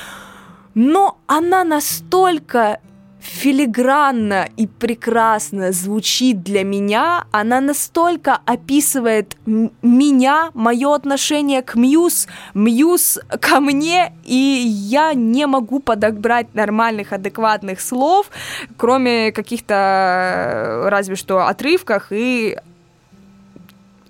но 0.74 1.20
она 1.28 1.64
настолько 1.64 2.80
филигранно 3.24 4.50
и 4.58 4.68
прекрасно 4.68 5.72
звучит 5.72 6.44
для 6.44 6.64
меня, 6.64 7.26
она 7.32 7.62
настолько 7.62 8.38
описывает 8.46 9.38
меня, 9.46 10.52
мое 10.54 10.94
отношение 10.94 11.62
к 11.62 11.76
Muse, 11.76 12.28
Muse 12.54 13.20
ко 13.40 13.62
мне, 13.62 14.14
и 14.26 14.36
я 14.36 15.14
не 15.14 15.48
могу 15.48 15.80
подобрать 15.80 16.54
нормальных, 16.54 17.14
адекватных 17.14 17.80
слов, 17.80 18.30
кроме 18.76 19.32
каких-то 19.32 19.74
э, 19.74 20.90
разве 20.90 21.16
что 21.16 21.48
отрывках 21.48 22.12
и 22.12 22.58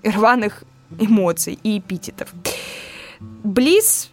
рваных 0.03 0.63
эмоций 0.99 1.59
и 1.61 1.77
эпитетов. 1.77 2.33
Близ 3.43 4.09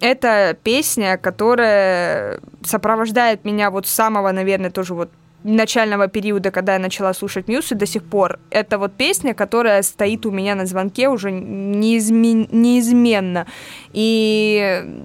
это 0.00 0.56
песня, 0.62 1.16
которая 1.16 2.40
сопровождает 2.64 3.44
меня 3.44 3.70
вот 3.70 3.86
с 3.86 3.90
самого, 3.90 4.32
наверное, 4.32 4.70
тоже 4.70 4.94
вот 4.94 5.10
начального 5.44 6.08
периода, 6.08 6.50
когда 6.50 6.74
я 6.74 6.78
начала 6.78 7.12
слушать 7.14 7.48
Мьюз, 7.48 7.72
и 7.72 7.74
до 7.74 7.86
сих 7.86 8.02
пор. 8.04 8.38
Это 8.50 8.78
вот 8.78 8.92
песня, 8.94 9.34
которая 9.34 9.82
стоит 9.82 10.26
у 10.26 10.30
меня 10.30 10.54
на 10.54 10.66
звонке 10.66 11.08
уже 11.08 11.30
неизмен... 11.30 12.48
неизменно. 12.50 13.46
И 13.92 15.04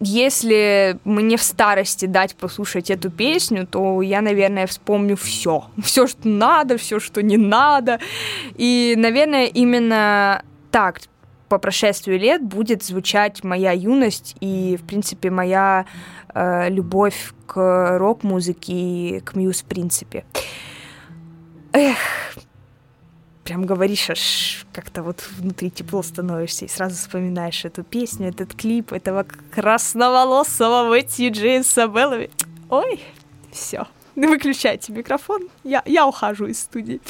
если 0.00 0.98
мне 1.04 1.36
в 1.36 1.42
старости 1.42 2.06
дать 2.06 2.36
послушать 2.36 2.90
эту 2.90 3.10
песню, 3.10 3.66
то 3.66 4.02
я, 4.02 4.20
наверное, 4.20 4.66
вспомню 4.66 5.16
все. 5.16 5.64
Все, 5.82 6.06
что 6.06 6.28
надо, 6.28 6.76
все, 6.76 7.00
что 7.00 7.22
не 7.22 7.36
надо. 7.36 7.98
И, 8.56 8.94
наверное, 8.96 9.46
именно 9.46 10.42
так 10.70 11.00
по 11.48 11.58
прошествию 11.58 12.18
лет 12.18 12.42
будет 12.42 12.82
звучать 12.82 13.44
моя 13.44 13.72
юность 13.72 14.36
и, 14.40 14.76
в 14.80 14.86
принципе, 14.86 15.30
моя 15.30 15.86
э, 16.34 16.68
любовь 16.70 17.32
к 17.46 17.98
рок-музыке 17.98 18.72
и 18.72 19.20
к 19.20 19.34
мьюз, 19.34 19.62
в 19.62 19.64
принципе. 19.64 20.24
Эх, 21.72 21.98
прям 23.44 23.64
говоришь, 23.64 24.10
аж 24.10 24.66
как-то 24.72 25.02
вот 25.02 25.28
внутри 25.38 25.70
тепло 25.70 26.02
становишься 26.02 26.64
и 26.64 26.68
сразу 26.68 26.96
вспоминаешь 26.96 27.64
эту 27.64 27.84
песню, 27.84 28.28
этот 28.28 28.54
клип 28.54 28.92
этого 28.92 29.24
красноволосого 29.54 30.88
Мэтью 30.88 31.32
Джеймса 31.32 31.86
Беллами. 31.86 32.30
Ой, 32.70 33.00
все, 33.52 33.86
выключайте 34.16 34.92
микрофон, 34.92 35.48
я, 35.62 35.82
я 35.86 36.06
ухожу 36.06 36.46
из 36.46 36.60
студии. 36.60 37.00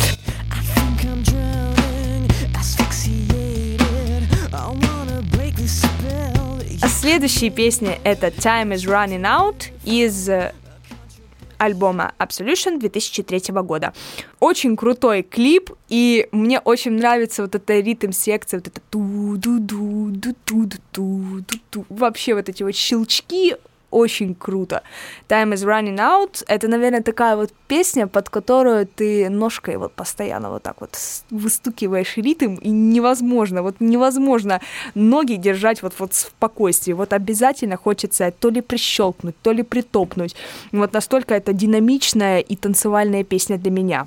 Следующая 7.06 7.50
песня 7.50 8.00
это 8.02 8.26
Time 8.26 8.74
is 8.74 8.78
Running 8.78 9.22
Out 9.22 9.66
из 9.84 10.28
э, 10.28 10.52
альбома 11.56 12.12
Absolution 12.18 12.80
2003 12.80 13.54
года. 13.62 13.92
Очень 14.40 14.76
крутой 14.76 15.22
клип, 15.22 15.70
и 15.88 16.26
мне 16.32 16.58
очень 16.58 16.94
нравится 16.94 17.42
вот 17.42 17.54
эта 17.54 17.78
ритм-секция, 17.78 18.58
вот 18.58 18.66
это 18.66 18.80
ту 18.90 19.36
ду 19.36 19.60
ду 19.60 20.10
ду 20.10 20.34
ду 20.46 20.66
ду 20.92 21.42
ду 21.46 21.58
ду 21.70 21.86
Вообще 21.90 22.34
вот 22.34 22.48
эти 22.48 22.64
вот 22.64 22.74
щелчки 22.74 23.54
очень 23.90 24.34
круто. 24.34 24.82
Time 25.28 25.52
is 25.54 25.64
running 25.64 25.98
out— 25.98 26.44
это, 26.48 26.68
наверное, 26.68 27.02
такая 27.02 27.36
вот 27.36 27.52
песня, 27.68 28.06
под 28.06 28.28
которую 28.28 28.86
ты 28.86 29.28
ножкой 29.30 29.76
вот 29.76 29.92
постоянно 29.92 30.50
вот 30.50 30.62
так 30.62 30.80
вот 30.80 30.98
выстукиваешь 31.30 32.16
ритм, 32.16 32.56
и 32.56 32.70
невозможно, 32.70 33.62
вот 33.62 33.76
невозможно 33.80 34.60
ноги 34.94 35.34
держать 35.36 35.82
вот, 35.82 35.94
вот 35.98 36.12
в 36.12 36.16
спокойствии. 36.16 36.92
Вот 36.92 37.12
обязательно 37.12 37.76
хочется 37.76 38.32
то 38.38 38.50
ли 38.50 38.60
прищелкнуть, 38.60 39.34
то 39.42 39.52
ли 39.52 39.62
притопнуть. 39.62 40.36
Вот 40.72 40.92
настолько 40.92 41.34
это 41.34 41.52
динамичная 41.52 42.40
и 42.40 42.56
танцевальная 42.56 43.24
песня 43.24 43.58
для 43.58 43.70
меня. 43.70 44.06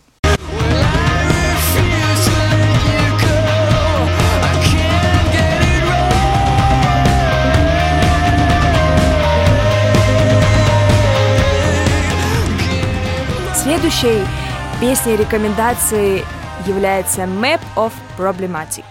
Следующей 13.70 14.26
песней 14.82 15.16
рекомендации 15.16 16.24
является 16.66 17.22
Map 17.26 17.62
of 17.76 17.92
Problematic. 18.18 18.84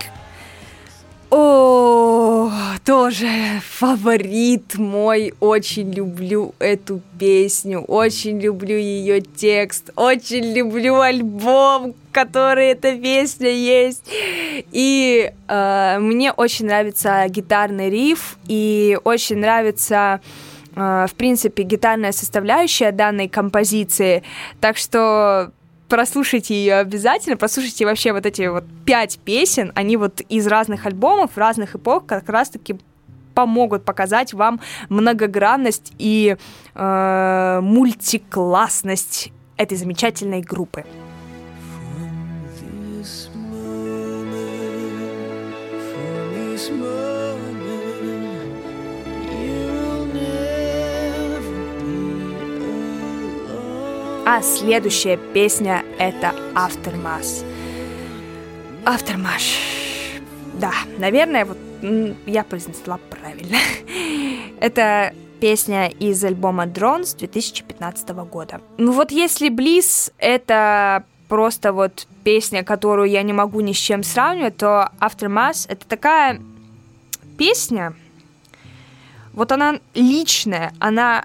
О, 1.30 2.48
тоже 2.84 3.26
фаворит 3.68 4.76
мой. 4.76 5.34
Очень 5.40 5.92
люблю 5.92 6.54
эту 6.60 7.00
песню, 7.18 7.80
очень 7.80 8.38
люблю 8.38 8.76
ее 8.78 9.20
текст, 9.20 9.90
очень 9.96 10.54
люблю 10.54 11.00
альбом, 11.00 11.96
который 12.12 12.68
эта 12.68 12.96
песня 12.96 13.50
есть. 13.50 14.04
И 14.70 15.32
э, 15.48 15.98
мне 15.98 16.30
очень 16.30 16.66
нравится 16.66 17.26
гитарный 17.28 17.90
риф, 17.90 18.38
и 18.46 18.96
очень 19.02 19.38
нравится 19.38 20.20
в 20.78 21.10
принципе, 21.16 21.64
гитарная 21.64 22.12
составляющая 22.12 22.92
данной 22.92 23.28
композиции. 23.28 24.22
Так 24.60 24.76
что 24.76 25.50
прослушайте 25.88 26.54
ее 26.54 26.74
обязательно, 26.76 27.36
прослушайте 27.36 27.84
вообще 27.84 28.12
вот 28.12 28.26
эти 28.26 28.46
вот 28.46 28.64
пять 28.84 29.18
песен, 29.18 29.72
они 29.74 29.96
вот 29.96 30.20
из 30.28 30.46
разных 30.46 30.86
альбомов, 30.86 31.36
разных 31.36 31.74
эпох 31.74 32.06
как 32.06 32.28
раз-таки 32.28 32.78
помогут 33.34 33.84
показать 33.84 34.32
вам 34.34 34.60
многогранность 34.88 35.92
и 35.98 36.36
э, 36.74 37.60
мультиклассность 37.62 39.32
этой 39.56 39.76
замечательной 39.76 40.40
группы. 40.40 40.84
А 54.30 54.42
следующая 54.42 55.16
песня— 55.16 55.82
это 55.98 56.34
Aftermath. 56.54 57.46
Aftermath. 58.84 59.56
Да, 60.52 60.70
наверное, 60.98 61.46
вот 61.46 61.56
я 62.26 62.44
произнесла 62.44 63.00
правильно. 63.08 63.56
это 64.60 65.14
песня 65.40 65.88
из 65.88 66.22
альбома 66.22 66.66
Drones 66.66 67.16
2015 67.16 68.10
года. 68.30 68.60
Ну 68.76 68.92
вот 68.92 69.12
если 69.12 69.48
Bliss— 69.48 70.12
это 70.18 71.04
просто 71.28 71.72
вот 71.72 72.06
песня, 72.22 72.62
которую 72.62 73.08
я 73.08 73.22
не 73.22 73.32
могу 73.32 73.60
ни 73.60 73.72
с 73.72 73.78
чем 73.78 74.02
сравнивать, 74.02 74.58
то 74.58 74.90
Aftermath— 75.00 75.64
это 75.70 75.86
такая 75.86 76.38
песня, 77.38 77.94
вот 79.32 79.52
она 79.52 79.80
личная, 79.94 80.74
она 80.80 81.24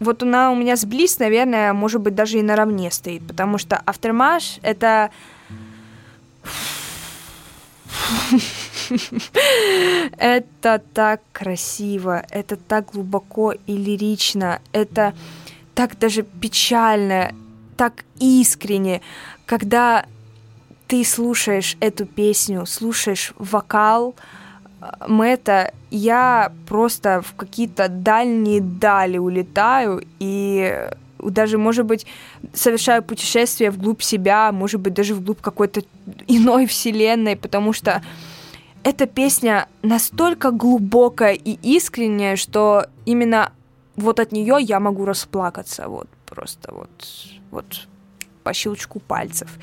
вот 0.00 0.22
она 0.22 0.50
у 0.50 0.54
меня 0.54 0.76
с 0.76 0.84
Близ, 0.84 1.18
наверное, 1.18 1.72
может 1.72 2.00
быть, 2.00 2.14
даже 2.14 2.38
и 2.38 2.42
наравне 2.42 2.90
стоит, 2.90 3.26
потому 3.26 3.58
что 3.58 3.82
Aftermath— 3.86 4.60
это... 4.62 5.10
это 10.16 10.82
так 10.94 11.20
красиво, 11.32 12.24
это 12.30 12.56
так 12.56 12.92
глубоко 12.92 13.52
и 13.52 13.76
лирично, 13.76 14.60
это 14.72 15.14
так 15.74 15.98
даже 15.98 16.22
печально, 16.22 17.34
так 17.76 18.04
искренне, 18.18 19.02
когда 19.46 20.06
ты 20.86 21.04
слушаешь 21.04 21.76
эту 21.80 22.06
песню, 22.06 22.66
слушаешь 22.66 23.32
вокал, 23.36 24.14
Мэтта, 25.06 25.72
я 25.90 26.52
просто 26.66 27.22
в 27.22 27.34
какие-то 27.34 27.88
дальние 27.88 28.60
дали 28.60 29.18
улетаю 29.18 30.04
и 30.20 30.88
даже, 31.18 31.58
может 31.58 31.84
быть, 31.84 32.06
совершаю 32.52 33.02
путешествие 33.02 33.70
вглубь 33.70 34.02
себя, 34.02 34.52
может 34.52 34.80
быть, 34.80 34.94
даже 34.94 35.14
вглубь 35.14 35.40
какой-то 35.40 35.82
иной 36.28 36.66
вселенной, 36.66 37.36
потому 37.36 37.72
что 37.72 38.02
эта 38.84 39.06
песня 39.06 39.68
настолько 39.82 40.50
глубокая 40.50 41.34
и 41.34 41.58
искренняя, 41.62 42.36
что 42.36 42.86
именно 43.04 43.52
вот 43.96 44.20
от 44.20 44.32
нее 44.32 44.58
я 44.60 44.78
могу 44.78 45.04
расплакаться, 45.04 45.88
вот 45.88 46.08
просто 46.24 46.72
вот, 46.72 46.90
вот 47.50 47.88
по 48.44 48.52
щелчку 48.52 49.00
пальцев. 49.00 49.58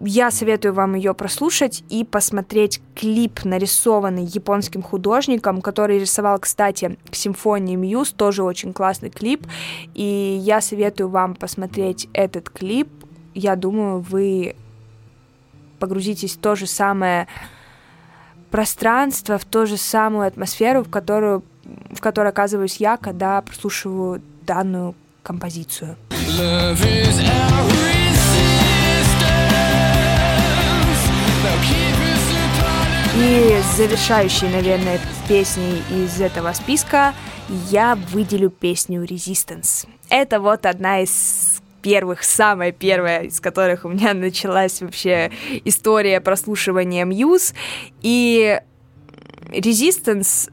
Я 0.00 0.30
советую 0.30 0.74
вам 0.74 0.94
ее 0.94 1.14
прослушать 1.14 1.84
и 1.88 2.04
посмотреть 2.04 2.80
клип, 2.94 3.44
нарисованный 3.44 4.24
японским 4.24 4.82
художником, 4.82 5.60
который 5.60 5.98
рисовал, 5.98 6.38
кстати, 6.38 6.98
к 7.10 7.14
симфонии 7.14 7.76
Мьюз, 7.76 8.12
тоже 8.12 8.42
очень 8.42 8.72
классный 8.72 9.10
клип. 9.10 9.46
И 9.94 10.38
я 10.42 10.60
советую 10.60 11.08
вам 11.08 11.34
посмотреть 11.34 12.08
этот 12.12 12.50
клип. 12.50 12.88
Я 13.34 13.56
думаю, 13.56 14.00
вы 14.00 14.56
погрузитесь 15.78 16.36
в 16.36 16.38
то 16.38 16.56
же 16.56 16.66
самое 16.66 17.26
пространство, 18.50 19.38
в 19.38 19.44
ту 19.44 19.66
же 19.66 19.76
самую 19.76 20.26
атмосферу, 20.26 20.82
в 20.82 20.90
которую, 20.90 21.42
в 21.90 22.00
которой 22.00 22.28
оказываюсь 22.28 22.76
я, 22.76 22.96
когда 22.96 23.40
прослушиваю 23.42 24.22
данную 24.42 24.94
композицию. 25.22 25.96
Love 26.10 26.82
is 26.84 27.20
our 27.20 27.75
И 33.18 33.62
завершающей, 33.76 34.46
наверное, 34.48 35.00
песней 35.26 35.82
из 35.90 36.20
этого 36.20 36.52
списка 36.52 37.14
я 37.70 37.94
выделю 38.12 38.50
песню 38.50 39.04
Resistance. 39.04 39.88
Это 40.10 40.38
вот 40.38 40.66
одна 40.66 41.00
из 41.00 41.62
первых, 41.80 42.22
самая 42.22 42.72
первая, 42.72 43.22
из 43.22 43.40
которых 43.40 43.86
у 43.86 43.88
меня 43.88 44.12
началась 44.12 44.82
вообще 44.82 45.30
история 45.64 46.20
прослушивания 46.20 47.06
Muse. 47.06 47.54
И 48.02 48.60
Resistance 49.48 50.50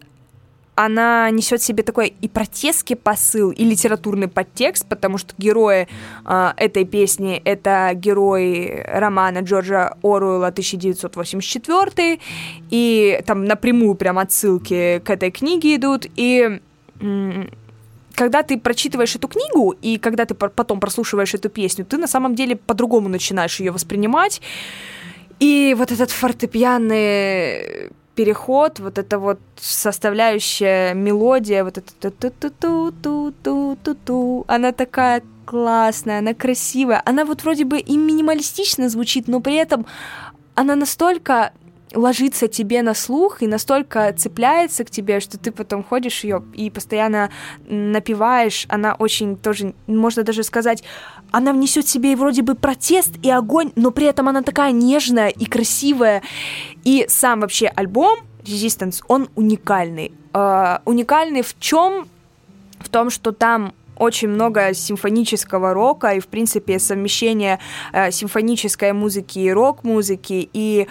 она 0.75 1.29
несет 1.29 1.61
себе 1.61 1.83
такой 1.83 2.13
и 2.21 2.27
протестский 2.27 2.95
посыл, 2.95 3.51
и 3.51 3.63
литературный 3.63 4.27
подтекст, 4.27 4.87
потому 4.87 5.17
что 5.17 5.33
герои 5.37 5.87
э, 6.25 6.53
этой 6.57 6.85
песни— 6.85 7.41
это 7.45 7.91
герои 7.93 8.83
романа 8.87 9.39
Джорджа 9.39 9.95
Оруэлла 10.01 10.47
1984, 10.47 12.19
и 12.69 13.21
там 13.25 13.45
напрямую 13.45 13.95
прям 13.95 14.17
отсылки 14.17 15.01
к 15.05 15.09
этой 15.09 15.31
книге 15.31 15.75
идут, 15.75 16.07
и 16.15 16.59
когда 18.15 18.43
ты 18.43 18.59
прочитываешь 18.59 19.15
эту 19.15 19.27
книгу, 19.27 19.75
и 19.81 19.97
когда 19.97 20.25
ты 20.25 20.35
потом 20.35 20.79
прослушиваешь 20.79 21.33
эту 21.33 21.49
песню, 21.49 21.85
ты 21.85 21.97
на 21.97 22.07
самом 22.07 22.35
деле 22.35 22.55
по-другому 22.55 23.09
начинаешь 23.09 23.59
ее 23.59 23.71
воспринимать, 23.71 24.41
и 25.39 25.75
вот 25.77 25.91
этот 25.91 26.11
фортепианный 26.11 27.91
переход, 28.15 28.79
вот 28.79 28.97
эта 28.97 29.19
вот 29.19 29.39
составляющая 29.55 30.93
мелодия, 30.93 31.63
вот 31.63 31.77
это 31.77 32.11
ту 32.11 32.11
ту 32.11 32.51
ту 32.51 32.91
ту 32.91 33.33
ту 33.43 33.77
ту 33.83 33.95
ту 33.95 34.45
она 34.47 34.71
такая 34.71 35.23
классная, 35.45 36.19
она 36.19 36.33
красивая, 36.33 37.01
она 37.05 37.25
вот 37.25 37.43
вроде 37.43 37.65
бы 37.65 37.79
и 37.79 37.97
минималистично 37.97 38.89
звучит, 38.89 39.27
но 39.27 39.39
при 39.39 39.55
этом 39.55 39.85
она 40.55 40.75
настолько 40.75 41.51
ложится 41.93 42.47
тебе 42.47 42.81
на 42.81 42.93
слух 42.93 43.41
и 43.41 43.47
настолько 43.47 44.11
цепляется 44.13 44.83
к 44.83 44.89
тебе, 44.89 45.19
что 45.19 45.37
ты 45.37 45.51
потом 45.51 45.83
ходишь 45.83 46.23
ее 46.23 46.43
и 46.53 46.69
постоянно 46.69 47.29
напиваешь. 47.67 48.65
Она 48.69 48.95
очень 48.95 49.37
тоже, 49.37 49.73
можно 49.87 50.23
даже 50.23 50.43
сказать, 50.43 50.83
она 51.33 51.51
внесет 51.51 51.85
в 51.85 51.89
себе 51.89 52.11
и 52.11 52.15
вроде 52.15 52.43
бы 52.43 52.53
протест 52.53 53.15
и 53.23 53.29
огонь, 53.29 53.71
но 53.75 53.89
при 53.89 54.05
этом 54.05 54.29
она 54.29 54.43
такая 54.43 54.71
нежная 54.71 55.29
и 55.29 55.45
красивая. 55.45 56.21
И 56.83 57.05
сам 57.09 57.39
вообще 57.39 57.67
альбом 57.67 58.19
Resistance, 58.43 59.03
он 59.07 59.29
уникальный. 59.35 60.13
Uh, 60.33 60.81
уникальный 60.85 61.41
в 61.41 61.55
чем? 61.59 62.07
В 62.79 62.89
том, 62.89 63.09
что 63.09 63.31
там 63.31 63.73
очень 63.97 64.27
много 64.27 64.73
симфонического 64.75 65.73
рока 65.73 66.13
и, 66.13 66.19
в 66.19 66.27
принципе, 66.27 66.77
совмещение 66.77 67.59
э, 67.93 68.11
симфонической 68.11 68.91
музыки 68.91 69.39
и 69.39 69.51
рок-музыки. 69.51 70.49
И, 70.53 70.87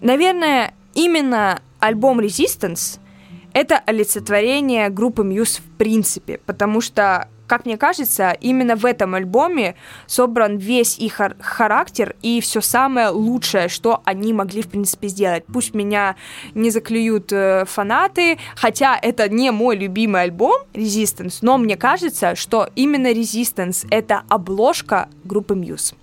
наверное, 0.00 0.74
именно 0.94 1.60
альбом 1.78 2.20
Resistance— 2.20 2.98
это 3.52 3.78
олицетворение 3.78 4.88
группы 4.88 5.22
Muse 5.22 5.60
в 5.60 5.76
принципе, 5.78 6.40
потому 6.46 6.80
что 6.80 7.28
как 7.48 7.64
мне 7.66 7.76
кажется, 7.76 8.36
именно 8.40 8.76
в 8.76 8.84
этом 8.84 9.14
альбоме 9.14 9.74
собран 10.06 10.58
весь 10.58 10.98
их 10.98 11.20
характер 11.40 12.14
и 12.22 12.40
все 12.40 12.60
самое 12.60 13.08
лучшее, 13.08 13.68
что 13.68 14.02
они 14.04 14.32
могли, 14.32 14.62
в 14.62 14.68
принципе, 14.68 15.08
сделать. 15.08 15.44
Пусть 15.52 15.74
меня 15.74 16.14
не 16.54 16.70
заклюют 16.70 17.32
э, 17.32 17.64
фанаты, 17.66 18.38
хотя 18.54 18.96
это 19.00 19.28
не 19.28 19.50
мой 19.50 19.76
любимый 19.76 20.22
альбом 20.22 20.60
Resistance, 20.74 21.38
но 21.40 21.58
мне 21.58 21.76
кажется, 21.76 22.36
что 22.36 22.68
именно 22.76 23.08
Resistance— 23.08 23.86
это 23.90 24.22
обложка 24.28 25.08
группы 25.24 25.54
Muse. 25.54 25.94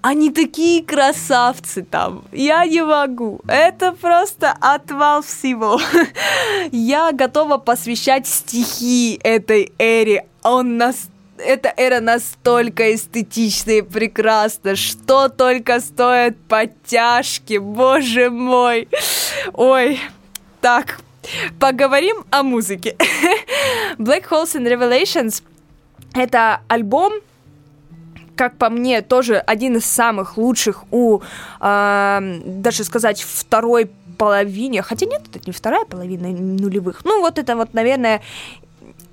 Они 0.02 0.32
такие 0.32 0.84
красавцы 0.84 1.84
там. 1.84 2.24
Я 2.32 2.66
не 2.66 2.84
могу. 2.84 3.42
Это 3.48 3.92
просто 3.92 4.56
отвал 4.60 5.22
всего. 5.22 5.80
Я 6.72 7.12
готова 7.12 7.58
посвящать 7.58 8.28
стихи 8.28 9.20
этой 9.24 9.72
эре. 9.78 10.26
Он 10.42 10.78
нас 10.78 11.10
эта 11.38 11.74
эра 11.76 12.00
настолько 12.00 12.94
эстетична 12.94 13.72
и 13.72 13.82
прекрасна, 13.82 14.76
что 14.76 15.30
только 15.30 15.80
стоят 15.80 16.38
подтяжки, 16.48 17.58
боже 17.58 18.30
мой. 18.30 18.88
Ой, 19.54 20.00
так, 20.62 21.00
поговорим 21.60 22.18
о 22.30 22.44
музыке. 22.44 22.96
Black 23.98 24.30
Holes 24.30 24.56
and 24.56 24.68
Revelations— 24.68 25.44
это 26.14 26.62
альбом, 26.68 27.14
как 28.42 28.58
по 28.58 28.72
мне, 28.72 29.04
тоже 29.04 29.38
один 29.38 29.76
из 29.76 29.86
самых 29.86 30.36
лучших 30.36 30.86
у, 30.92 31.20
э, 31.60 32.40
даже 32.44 32.84
сказать, 32.84 33.22
второй 33.22 33.92
половине, 34.18 34.82
хотя 34.82 35.06
нет, 35.06 35.22
это 35.30 35.40
не 35.46 35.54
вторая 35.54 35.86
половина 35.86 36.30
нулевых, 36.30 37.06
ну 37.06 37.22
вот 37.22 37.38
это 37.38 37.56
вот, 37.56 37.76
наверное, 37.76 38.22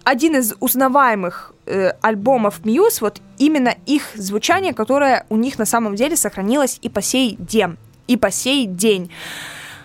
один 0.02 0.36
из 0.36 0.54
узнаваемых 0.60 1.52
э, 1.66 1.90
альбомов 2.00 2.60
Muse, 2.64 3.00
вот 3.02 3.20
именно 3.36 3.74
их 3.84 4.02
звучание, 4.14 4.72
которое 4.72 5.26
у 5.28 5.36
них 5.36 5.58
на 5.58 5.66
самом 5.66 5.94
деле 5.94 6.16
сохранилось 6.16 6.78
и 6.80 6.88
по 6.88 7.02
сей 7.02 7.36
день, 7.38 7.76
и 8.06 8.16
по 8.16 8.30
сей 8.30 8.64
день. 8.64 9.10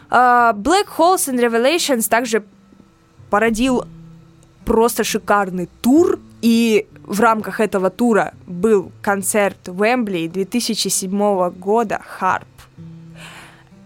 Uh, 0.10 0.54
Black 0.54 0.88
Holes 0.98 1.28
and 1.28 1.40
Revelations 1.42 2.08
также 2.08 2.46
породил 3.30 3.84
просто 4.64 5.04
шикарный 5.04 5.68
тур, 5.82 6.20
и 6.42 6.88
в 7.06 7.20
рамках 7.20 7.60
этого 7.60 7.90
тура 7.90 8.34
был 8.48 8.92
концерт 9.02 9.68
в 9.68 9.82
Эмбли 9.84 10.28
2007 10.28 11.50
года 11.52 12.02
«Харп». 12.06 12.48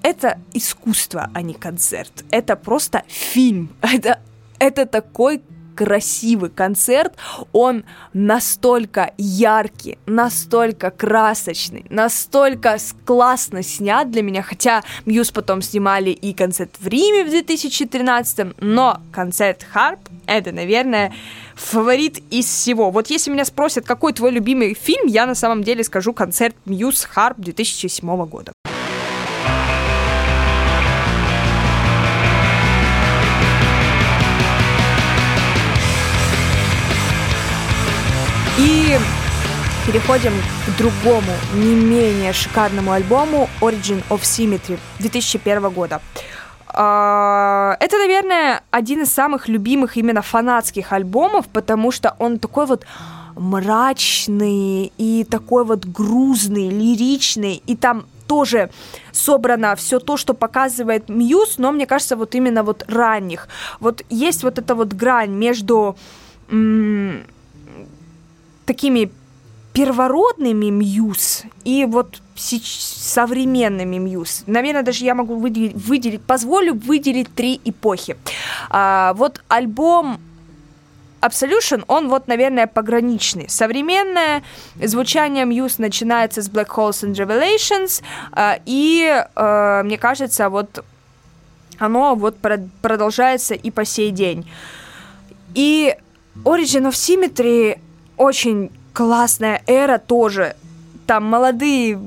Это 0.04 0.40
искусство, 0.54 1.30
а 1.34 1.42
не 1.42 1.54
концерт. 1.54 2.24
Это 2.32 2.56
просто 2.56 3.04
фильм. 3.08 3.70
Это, 3.82 4.20
это 4.60 4.86
такой 4.86 5.42
красивый 5.76 6.50
концерт, 6.50 7.14
он 7.52 7.86
настолько 8.12 9.14
яркий, 9.18 10.00
настолько 10.08 10.90
красочный, 10.90 11.86
настолько 11.90 12.78
классно 13.06 13.62
снят 13.62 14.10
для 14.10 14.24
меня, 14.24 14.42
хотя 14.42 14.84
Muse 15.06 15.30
потом 15.30 15.62
снимали 15.62 16.10
и 16.10 16.34
концерт 16.34 16.72
в 16.80 16.88
Риме 16.88 17.24
в 17.24 17.30
2013, 17.30 18.60
но 18.60 19.02
концерт 19.12 19.64
HAARP 19.72 20.00
это, 20.28 20.52
наверное, 20.52 21.14
фаворит 21.58 22.20
из 22.30 22.46
всего. 22.46 22.92
Вот 22.92 23.10
если 23.10 23.32
меня 23.32 23.44
спросят, 23.44 23.86
какой 23.86 24.14
твой 24.14 24.32
любимый 24.32 24.74
фильм, 24.74 25.08
я 25.08 25.26
на 25.26 25.36
самом 25.36 25.64
деле 25.64 25.84
скажу 25.84 26.14
концерт 26.14 26.56
Muse 26.66 27.04
HAARP 27.04 27.40
2007 27.40 28.26
года. 28.26 28.54
И 38.60 38.98
переходим 39.86 40.34
к 40.66 40.78
другому, 40.78 41.32
не 41.54 41.76
менее 41.76 42.34
шикарному 42.34 42.92
альбому 42.92 43.50
Origin 43.62 44.04
of 44.10 44.22
Symmetry 44.22 44.80
2001 45.00 45.70
года. 45.70 46.02
А, 46.80 47.76
это, 47.80 47.98
наверное, 47.98 48.62
один 48.70 49.02
из 49.02 49.12
самых 49.12 49.48
любимых 49.48 49.98
именно 49.98 50.22
фанатских 50.22 50.94
альбомов, 50.94 51.48
потому 51.48 51.92
что 51.92 52.16
он 52.20 52.38
такой 52.38 52.68
вот 52.68 52.86
мрачный 53.36 54.92
и 54.98 55.24
такой 55.24 55.66
вот 55.66 55.86
грузный, 55.86 56.70
лиричный, 56.70 57.64
и 57.66 57.76
там 57.76 58.06
тоже 58.28 58.70
собрано 59.12 59.76
все 59.76 60.00
то, 60.00 60.18
что 60.18 60.36
показывает 60.36 61.10
Мьюз, 61.10 61.58
но 61.58 61.72
мне 61.72 61.88
кажется, 61.88 62.16
вот 62.16 62.36
именно 62.36 62.62
вот 62.62 62.84
ранних. 62.88 63.48
Вот 63.80 64.04
есть 64.10 64.44
вот 64.44 64.60
эта 64.60 64.76
вот 64.76 64.94
грань 64.94 65.32
между 65.32 65.96
м- 66.52 67.24
такими 68.66 69.10
первородными 69.74 70.70
Мьюз 70.70 71.44
и 71.64 71.86
вот 71.86 72.22
современными 72.36 73.98
Мьюз. 73.98 74.44
Наверное, 74.48 74.84
даже 74.84 75.06
я 75.06 75.16
могу 75.16 75.36
выделить, 75.36 75.76
выделить 75.76 76.22
позволю 76.22 76.74
выделить 76.74 77.34
три 77.34 77.62
эпохи. 77.64 78.18
А, 78.70 79.14
вот 79.14 79.42
альбом 79.48 80.20
Absolution, 81.22 81.84
он 81.88 82.10
вот, 82.10 82.28
наверное, 82.28 82.68
пограничный. 82.68 83.50
Современное 83.50 84.44
звучание 84.82 85.46
Muse 85.46 85.76
начинается 85.80 86.42
с 86.42 86.50
Black 86.50 86.68
Holes 86.68 87.04
and 87.04 87.16
Revelations, 87.16 88.04
э, 88.36 88.60
и, 88.66 89.24
э, 89.36 89.82
мне 89.84 89.98
кажется, 89.98 90.50
вот 90.50 90.84
оно 91.80 92.16
вот 92.16 92.38
продолжается 92.82 93.56
и 93.56 93.72
по 93.72 93.84
сей 93.84 94.12
день. 94.12 94.50
И 95.56 95.96
Origin 96.44 96.88
of 96.88 96.94
Symmetry 96.94 97.80
очень 98.16 98.72
классная 98.98 99.62
эра 99.68 100.00
тоже. 100.00 100.56
Там 101.06 101.24
молодые 101.26 102.00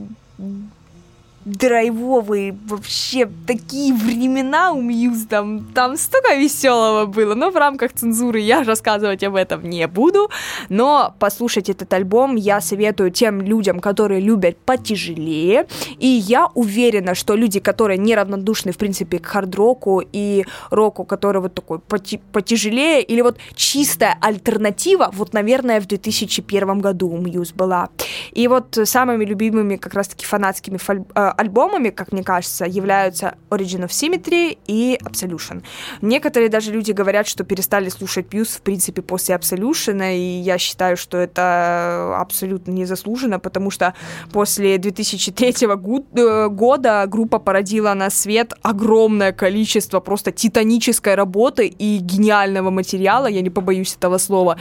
драйвовые, 1.45 2.57
вообще 2.69 3.29
такие 3.47 3.95
времена 3.95 4.73
у 4.73 4.83
Мьюз, 4.83 5.27
там, 5.27 5.65
там 5.75 5.97
столько 5.97 6.35
веселого 6.35 7.07
было, 7.07 7.35
но 7.35 7.51
в 7.51 7.57
рамках 7.57 7.93
цензуры 7.93 8.41
я 8.41 8.63
рассказывать 8.63 9.25
об 9.25 9.35
этом 9.35 9.69
не 9.69 9.87
буду, 9.87 10.31
но 10.69 11.15
послушать 11.19 11.71
этот 11.71 11.93
альбом 11.95 12.37
я 12.37 12.61
советую 12.61 13.11
тем 13.11 13.41
людям, 13.41 13.81
которые 13.81 14.21
любят 14.21 14.59
потяжелее, 14.59 15.67
и 15.99 16.07
я 16.07 16.49
уверена, 16.55 17.15
что 17.15 17.37
люди, 17.37 17.59
которые 17.59 17.97
неравнодушны, 17.97 18.73
в 18.73 18.77
принципе, 18.77 19.19
к 19.19 19.27
хард-року 19.27 20.03
и 20.13 20.45
року, 20.71 21.05
который 21.05 21.41
вот 21.41 21.55
такой 21.55 21.79
потяжелее, 21.79 23.03
или 23.03 23.23
вот 23.23 23.39
чистая 23.55 24.19
альтернатива, 24.21 25.11
вот, 25.13 25.33
наверное, 25.33 25.81
в 25.81 25.87
2001 25.87 26.81
году 26.81 27.09
у 27.09 27.17
Мьюз 27.17 27.53
была. 27.53 27.89
И 28.33 28.47
вот 28.47 28.79
самыми 28.85 29.25
любимыми 29.25 29.77
как 29.77 29.95
раз-таки 29.95 30.27
фанатскими 30.27 30.77
фоль- 30.77 31.05
э, 31.15 31.30
альбомами, 31.33 31.91
как 31.91 32.13
мне 32.13 32.23
кажется, 32.23 32.65
являются 32.65 33.35
Origin 33.51 33.87
of 33.87 33.89
Symmetry 33.89 34.59
и 34.67 34.99
Absolution. 35.03 35.63
Некоторые 36.03 36.49
даже 36.49 36.73
люди 36.73 36.93
говорят, 36.93 37.27
что 37.27 37.45
перестали 37.45 37.89
слушать 37.89 38.29
Пьюз, 38.29 38.49
в 38.49 38.63
принципе, 38.63 39.03
после 39.03 39.35
Absolution, 39.35 40.15
и 40.15 40.41
я 40.41 40.59
считаю, 40.59 40.97
что 40.97 41.19
это 41.19 42.17
абсолютно 42.19 42.73
незаслуженно, 42.73 43.39
потому 43.39 43.71
что 43.71 43.95
после 44.33 44.79
2003 44.79 45.55
э, 45.61 46.49
года 46.49 47.05
группа 47.07 47.39
породила 47.39 47.95
на 47.95 48.11
свет 48.11 48.53
огромное 48.63 49.33
количество 49.33 50.01
просто 50.01 50.33
титанической 50.33 51.15
работы 51.15 51.67
и 51.67 51.99
гениального 51.99 52.71
материала, 52.71 53.27
я 53.27 53.41
не 53.41 53.51
побоюсь 53.51 53.95
этого 53.97 54.19
слова. 54.19 54.57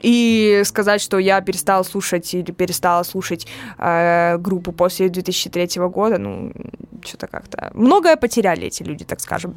И 0.00 0.62
сказать, 0.64 1.00
что 1.00 1.18
я 1.18 1.40
перестала 1.40 1.82
слушать 1.82 2.32
или 2.34 2.52
перестала 2.52 3.02
слушать 3.02 3.46
э, 3.78 4.36
группу 4.38 4.72
после 4.72 5.08
2003 5.08 5.82
года, 5.88 6.18
ну, 6.18 6.52
что-то 7.04 7.26
как-то... 7.26 7.70
Многое 7.74 8.16
потеряли 8.16 8.66
эти 8.66 8.82
люди, 8.82 9.04
так 9.04 9.20
скажем. 9.20 9.56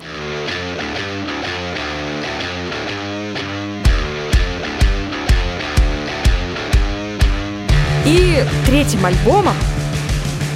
И 8.05 8.43
третьим 8.65 9.05
альбомом, 9.05 9.55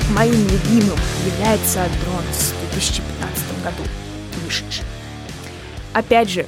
моим 0.09 0.33
любимым, 0.33 0.97
является 1.25 1.85
Drones 2.01 2.53
в 2.53 2.73
2015 2.73 3.63
году 3.63 3.83
вышедший. 4.43 4.83
Опять 5.93 6.29
же, 6.29 6.47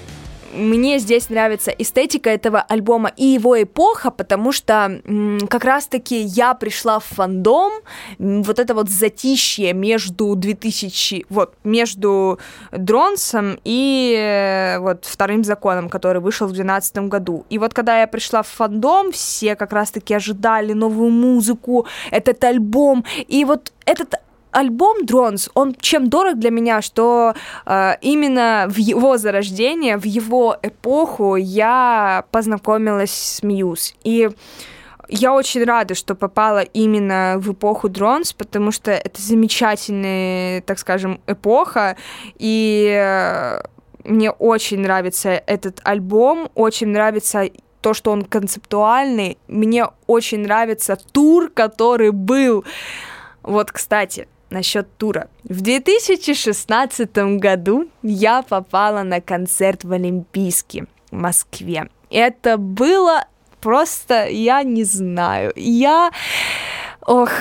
мне 0.58 1.00
здесь 1.00 1.30
нравится 1.30 1.72
эстетика 1.72 2.30
этого 2.30 2.60
альбома 2.60 3.12
и 3.16 3.26
его 3.26 3.62
эпоха, 3.62 4.12
потому 4.12 4.52
что 4.52 5.02
как 5.50 5.64
раз-таки 5.64 6.20
я 6.20 6.54
пришла 6.54 7.00
в 7.00 7.06
фандом, 7.06 7.72
вот 8.18 8.60
это 8.60 8.74
вот 8.74 8.90
затишье 8.90 9.74
между 9.74 10.36
2000, 10.36 11.26
вот, 11.30 11.54
между 11.64 12.40
Drones 12.72 13.38
ом 13.38 13.60
и 13.64 14.16
э, 14.18 14.80
вот 14.80 15.06
вторым 15.06 15.44
законом, 15.44 15.90
который 15.90 16.22
вышел 16.22 16.48
в 16.48 16.52
2012 16.52 16.98
году. 17.10 17.46
И 17.50 17.58
вот 17.58 17.74
когда 17.74 18.02
я 18.02 18.08
пришла 18.08 18.42
в 18.42 18.48
фандом, 18.48 19.12
все 19.12 19.56
как 19.56 19.74
раз-таки 19.74 20.14
ожидали 20.14 20.74
новую 20.74 21.12
музыку, 21.12 21.86
этот 22.12 22.44
альбом, 22.44 23.06
и 23.28 23.46
вот 23.46 23.72
этот 23.86 24.16
альбом 24.52 25.04
Drones, 25.04 25.50
он 25.54 25.76
чем 25.80 26.10
дорог 26.10 26.40
для 26.40 26.52
меня, 26.52 26.82
что 26.82 27.34
э, 27.66 27.94
именно 28.02 28.66
в 28.70 28.78
его 28.78 29.18
зарождение, 29.18 29.98
в 29.98 30.06
его 30.06 30.58
эпоху 30.62 31.36
я 31.36 32.26
познакомилась 32.32 33.12
с 33.12 33.44
Мьюз. 33.44 33.96
И 34.04 34.30
я 35.10 35.34
очень 35.34 35.64
рада, 35.64 35.96
что 35.96 36.16
попала 36.16 36.60
именно 36.60 37.36
в 37.38 37.54
эпоху 37.54 37.90
Drones, 37.90 38.36
потому 38.38 38.72
что 38.72 38.92
это 38.92 39.22
замечательная, 39.22 40.62
так 40.62 40.80
скажем, 40.80 41.22
эпоха, 41.28 41.96
и 42.38 42.94
э, 42.94 43.62
мне 44.04 44.32
очень 44.32 44.80
нравится 44.80 45.30
этот 45.30 45.80
альбом, 45.84 46.50
очень 46.56 46.88
нравится 46.88 47.50
то, 47.82 47.94
что 47.94 48.12
он 48.12 48.24
концептуальный, 48.24 49.38
мне 49.48 49.86
очень 50.08 50.40
нравится 50.40 50.98
тур, 51.12 51.50
который 51.50 52.12
был. 52.12 52.66
Вот, 53.44 53.72
кстати, 53.72 54.28
насчет 54.50 54.88
тура. 54.98 55.30
В 55.44 55.62
2016 55.62 57.18
году 57.40 57.90
я 58.04 58.42
попала 58.42 59.04
на 59.04 59.22
концерт 59.22 59.84
в 59.84 59.92
Олимпийский 59.92 60.86
в 61.12 61.16
Москве. 61.16 61.90
Это 62.10 62.58
было 62.58 63.26
просто, 63.62 64.28
я 64.28 64.64
не 64.64 64.84
знаю, 64.84 65.52
я... 65.56 66.12
Ох, 67.02 67.32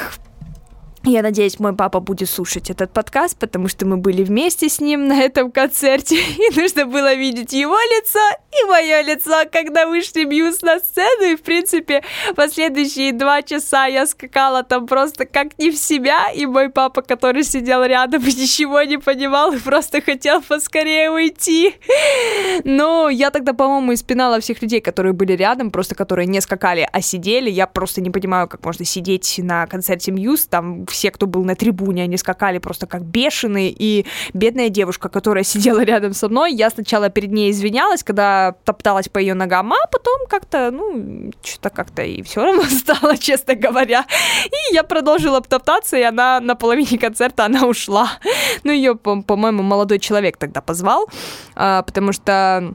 я 1.10 1.22
надеюсь, 1.22 1.58
мой 1.58 1.74
папа 1.74 2.00
будет 2.00 2.28
слушать 2.28 2.70
этот 2.70 2.92
подкаст, 2.92 3.38
потому 3.38 3.68
что 3.68 3.86
мы 3.86 3.96
были 3.96 4.22
вместе 4.22 4.68
с 4.68 4.80
ним 4.80 5.08
на 5.08 5.20
этом 5.20 5.50
концерте, 5.50 6.16
и 6.38 6.60
нужно 6.60 6.86
было 6.86 7.14
видеть 7.14 7.52
его 7.52 7.76
лицо 7.76 8.20
и 8.52 8.68
мое 8.68 9.02
лицо, 9.02 9.44
когда 9.52 9.86
вышли 9.86 10.24
Мьюз 10.24 10.62
на 10.62 10.78
сцену, 10.78 11.32
и, 11.32 11.36
в 11.36 11.42
принципе, 11.42 12.02
последующие 12.34 13.12
два 13.12 13.42
часа 13.42 13.86
я 13.86 14.06
скакала 14.06 14.62
там 14.62 14.86
просто 14.86 15.26
как 15.26 15.58
не 15.58 15.70
в 15.70 15.76
себя, 15.76 16.30
и 16.34 16.46
мой 16.46 16.70
папа, 16.70 17.02
который 17.02 17.42
сидел 17.44 17.84
рядом 17.84 18.22
и 18.22 18.26
ничего 18.26 18.82
не 18.82 18.98
понимал, 18.98 19.52
и 19.52 19.58
просто 19.58 20.00
хотел 20.00 20.42
поскорее 20.42 21.10
уйти. 21.10 21.74
Но 22.64 23.08
я 23.08 23.30
тогда, 23.30 23.52
по-моему, 23.52 23.94
испинала 23.94 24.40
всех 24.40 24.62
людей, 24.62 24.80
которые 24.80 25.12
были 25.12 25.32
рядом, 25.32 25.70
просто 25.70 25.94
которые 25.94 26.26
не 26.26 26.40
скакали, 26.40 26.88
а 26.90 27.00
сидели. 27.00 27.50
Я 27.50 27.66
просто 27.66 28.00
не 28.00 28.10
понимаю, 28.10 28.48
как 28.48 28.64
можно 28.64 28.84
сидеть 28.84 29.38
на 29.38 29.66
концерте 29.66 30.12
Мьюз, 30.12 30.46
там 30.46 30.86
все, 30.96 31.10
кто 31.10 31.26
был 31.26 31.44
на 31.44 31.54
трибуне, 31.54 32.04
они 32.04 32.16
скакали 32.16 32.56
просто 32.56 32.86
как 32.86 33.02
бешеные, 33.02 33.70
и 33.70 34.06
бедная 34.32 34.70
девушка, 34.70 35.10
которая 35.10 35.44
сидела 35.52 35.84
рядом 35.84 36.14
со 36.14 36.28
мной, 36.28 36.54
я 36.54 36.70
сначала 36.70 37.10
перед 37.10 37.32
ней 37.32 37.50
извинялась, 37.50 38.02
когда 38.02 38.54
топталась 38.64 39.08
по 39.10 39.18
ее 39.18 39.34
ногам, 39.34 39.74
а 39.74 39.86
потом 39.92 40.26
как-то, 40.26 40.70
ну, 40.70 41.30
что-то 41.44 41.68
как-то 41.68 42.02
и 42.02 42.22
все 42.22 42.42
равно 42.42 42.62
стало, 42.70 43.18
честно 43.18 43.54
говоря. 43.54 44.06
И 44.46 44.74
я 44.74 44.84
продолжила 44.84 45.42
топтаться, 45.42 45.98
и 45.98 46.02
она 46.02 46.40
на 46.40 46.54
половине 46.54 46.98
концерта, 46.98 47.44
она 47.44 47.66
ушла. 47.66 48.08
Ну, 48.64 48.72
ее, 48.72 48.96
по-моему, 48.96 49.62
молодой 49.62 49.98
человек 49.98 50.38
тогда 50.38 50.60
позвал, 50.60 51.08
а, 51.54 51.82
потому 51.82 52.12
что 52.12 52.74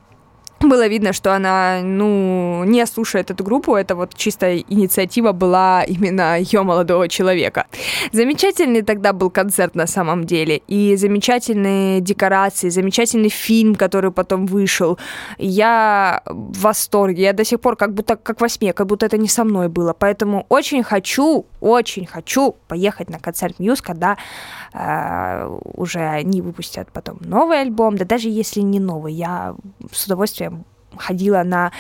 было 0.68 0.88
видно, 0.88 1.14
что 1.14 1.36
она, 1.36 1.82
ну, 1.84 2.64
не 2.66 2.86
слушает 2.86 3.32
эту 3.32 3.44
группу, 3.44 3.76
это 3.76 3.96
вот 3.96 4.14
чистая 4.16 4.64
инициатива 4.70 5.32
была 5.32 5.84
именно 5.84 6.40
ее 6.40 6.64
молодого 6.64 7.08
человека. 7.08 7.66
Замечательный 8.12 8.82
тогда 8.82 9.14
был 9.14 9.30
концерт 9.30 9.76
на 9.76 9.88
самом 9.88 10.26
деле, 10.26 10.62
и 10.68 10.96
замечательные 10.96 12.02
декорации, 12.02 12.70
замечательный 12.70 13.30
фильм, 13.30 13.76
который 13.76 14.12
потом 14.12 14.46
вышел. 14.46 14.98
Я 15.38 16.22
в 16.26 16.62
восторге, 16.62 17.24
я 17.24 17.34
до 17.34 17.44
сих 17.44 17.60
пор 17.60 17.76
как 17.76 17.94
будто 17.94 18.16
как 18.16 18.42
во 18.42 18.50
сне, 18.50 18.74
как 18.74 18.88
будто 18.88 19.06
это 19.06 19.18
не 19.18 19.28
со 19.28 19.44
мной 19.44 19.68
было, 19.68 19.94
поэтому 19.94 20.46
очень 20.50 20.84
хочу, 20.84 21.46
очень 21.60 22.06
хочу 22.06 22.56
поехать 22.68 23.10
на 23.10 23.20
концерт 23.20 23.60
Мьюз, 23.60 23.82
когда 23.82 24.18
э, 24.74 25.60
уже 25.74 26.00
они 26.00 26.42
выпустят 26.42 26.90
потом 26.92 27.18
новый 27.22 27.62
альбом, 27.62 27.98
да 27.98 28.06
даже 28.06 28.30
если 28.30 28.62
не 28.62 28.80
новый, 28.80 29.14
я 29.14 29.56
с 29.92 30.06
удовольствием 30.06 30.51
ходила 30.98 31.44
на 31.44 31.72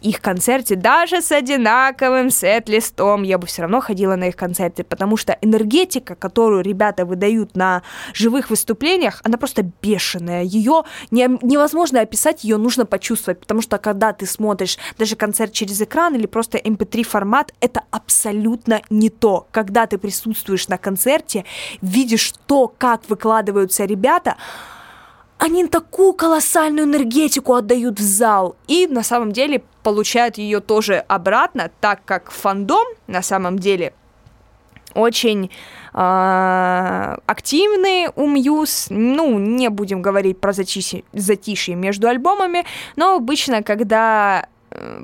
их 0.00 0.20
концерте, 0.20 0.76
даже 0.76 1.22
с 1.22 1.32
одинаковым 1.32 2.30
сет-листом, 2.30 3.22
я 3.22 3.38
бы 3.38 3.46
все 3.46 3.62
равно 3.62 3.80
ходила 3.80 4.16
на 4.16 4.28
их 4.28 4.36
концерты, 4.36 4.84
потому 4.84 5.16
что 5.16 5.36
энергетика, 5.40 6.14
которую 6.14 6.62
ребята 6.62 7.04
выдают 7.04 7.56
на 7.56 7.82
живых 8.12 8.50
выступлениях, 8.50 9.20
она 9.24 9.38
просто 9.38 9.62
бешеная. 9.82 10.42
Ее 10.42 10.84
не, 11.10 11.28
невозможно 11.42 12.00
описать, 12.00 12.44
ее 12.44 12.56
нужно 12.56 12.86
почувствовать, 12.86 13.40
потому 13.40 13.62
что 13.62 13.78
когда 13.78 14.12
ты 14.12 14.26
смотришь 14.26 14.78
даже 14.98 15.16
концерт 15.16 15.52
через 15.52 15.80
экран 15.80 16.14
или 16.14 16.26
просто 16.26 16.58
MP3 16.58 16.98
эм 16.98 17.04
формат, 17.04 17.52
это 17.60 17.82
абсолютно 17.90 18.82
не 18.90 19.10
то. 19.10 19.46
Когда 19.50 19.86
ты 19.86 19.98
присутствуешь 19.98 20.68
на 20.68 20.78
концерте, 20.78 21.44
видишь 21.82 22.32
то, 22.46 22.72
как 22.78 23.08
выкладываются 23.08 23.84
ребята, 23.84 24.36
они 25.38 25.66
такую 25.66 26.12
колоссальную 26.14 26.86
энергетику 26.86 27.54
отдают 27.54 28.00
в 28.00 28.02
зал 28.02 28.56
и 28.66 28.86
на 28.86 29.02
самом 29.02 29.32
деле 29.32 29.62
получают 29.82 30.38
ее 30.38 30.60
тоже 30.60 31.04
обратно, 31.08 31.70
так 31.80 32.00
как 32.04 32.30
фандом 32.30 32.86
на 33.06 33.22
самом 33.22 33.58
деле 33.58 33.92
очень 34.94 35.50
э, 35.92 37.16
активный 37.26 38.08
у 38.16 38.26
Мьюз. 38.26 38.86
Ну, 38.88 39.38
не 39.38 39.68
будем 39.68 40.00
говорить 40.02 40.40
про 40.40 40.52
затишье, 40.52 41.04
затишье 41.12 41.74
между 41.74 42.08
альбомами, 42.08 42.64
но 42.96 43.16
обычно, 43.16 43.62
когда 43.62 44.46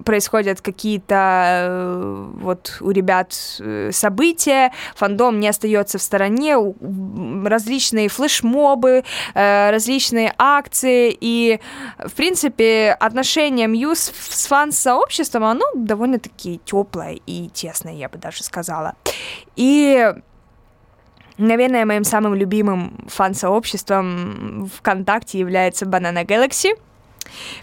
происходят 0.04 0.60
какие-то 0.60 1.14
э, 1.14 2.30
вот 2.40 2.76
у 2.80 2.90
ребят 2.90 3.34
э, 3.60 3.90
события, 3.92 4.72
фандом 4.94 5.40
не 5.40 5.48
остается 5.48 5.98
в 5.98 6.02
стороне, 6.02 6.56
различные 7.44 8.08
флешмобы, 8.08 9.04
э, 9.34 9.70
различные 9.70 10.34
акции, 10.38 11.16
и, 11.20 11.60
в 11.98 12.12
принципе, 12.12 12.96
отношение 12.98 13.68
Мьюз 13.68 14.12
с 14.14 14.46
фан-сообществом, 14.46 15.44
оно 15.44 15.64
довольно-таки 15.74 16.60
теплое 16.64 17.18
и 17.26 17.48
тесное, 17.48 17.94
я 17.94 18.08
бы 18.08 18.18
даже 18.18 18.42
сказала. 18.42 18.94
И 19.56 20.12
Наверное, 21.38 21.86
моим 21.86 22.04
самым 22.04 22.34
любимым 22.34 23.06
фан-сообществом 23.08 24.70
ВКонтакте 24.76 25.38
является 25.38 25.86
Banana 25.86 26.26
Galaxy— 26.26 26.78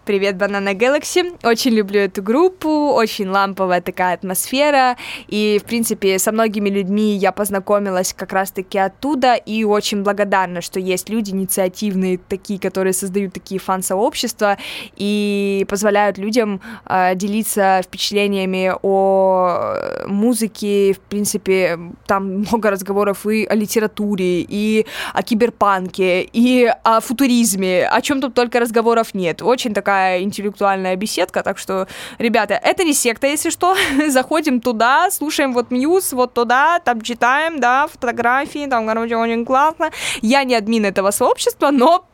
Привет, 0.05 0.35
Banana 0.35 0.73
Galaxy. 0.73 1.37
Очень 1.43 1.71
люблю 1.71 1.99
эту 2.01 2.21
группу, 2.21 2.91
очень 2.91 3.27
ламповая 3.27 3.81
такая 3.81 4.15
атмосфера. 4.15 4.97
И, 5.27 5.59
в 5.63 5.67
принципе, 5.67 6.19
со 6.19 6.31
многими 6.31 6.69
людьми 6.69 7.15
я 7.15 7.31
познакомилась 7.31 8.13
как 8.13 8.33
раз-таки 8.33 8.77
оттуда. 8.77 9.35
И 9.35 9.63
очень 9.63 10.03
благодарна, 10.03 10.61
что 10.61 10.79
есть 10.79 11.09
люди 11.09 11.31
инициативные, 11.31 12.17
такие, 12.17 12.59
которые 12.59 12.93
создают 12.93 13.33
такие 13.33 13.59
фан-сообщества 13.59 14.57
и 14.95 15.65
позволяют 15.69 16.17
людям 16.17 16.61
э, 16.85 17.15
делиться 17.15 17.81
впечатлениями 17.83 18.73
о 18.81 20.05
музыке. 20.07 20.93
В 20.93 20.99
принципе, 20.99 21.77
там 22.07 22.39
много 22.41 22.71
разговоров 22.71 23.25
и 23.25 23.45
о 23.45 23.55
литературе, 23.55 24.41
и 24.41 24.85
о 25.13 25.23
киберпанке, 25.23 26.21
и 26.21 26.71
о 26.83 26.99
футуризме, 26.99 27.87
о 27.87 28.01
чем 28.01 28.21
тут 28.21 28.33
только 28.33 28.59
разговоров 28.59 29.13
нет 29.13 29.41
очень 29.49 29.73
такая 29.73 30.21
интеллектуальная 30.21 30.95
беседка, 30.95 31.43
так 31.43 31.57
что, 31.57 31.87
ребята, 32.17 32.53
это 32.53 32.83
не 32.83 32.93
секта, 32.93 33.27
если 33.27 33.49
что, 33.49 33.75
заходим 34.07 34.61
туда, 34.61 35.09
слушаем 35.11 35.53
вот 35.53 35.71
Мьюз, 35.71 36.13
вот 36.13 36.33
туда, 36.33 36.79
там 36.79 37.01
читаем, 37.01 37.59
да, 37.59 37.87
фотографии, 37.87 38.67
там, 38.67 38.87
короче, 38.87 39.17
очень 39.17 39.45
классно. 39.45 39.91
Я 40.21 40.43
не 40.43 40.55
админ 40.55 40.85
этого 40.85 41.11
сообщества, 41.11 41.71
но 41.71 42.05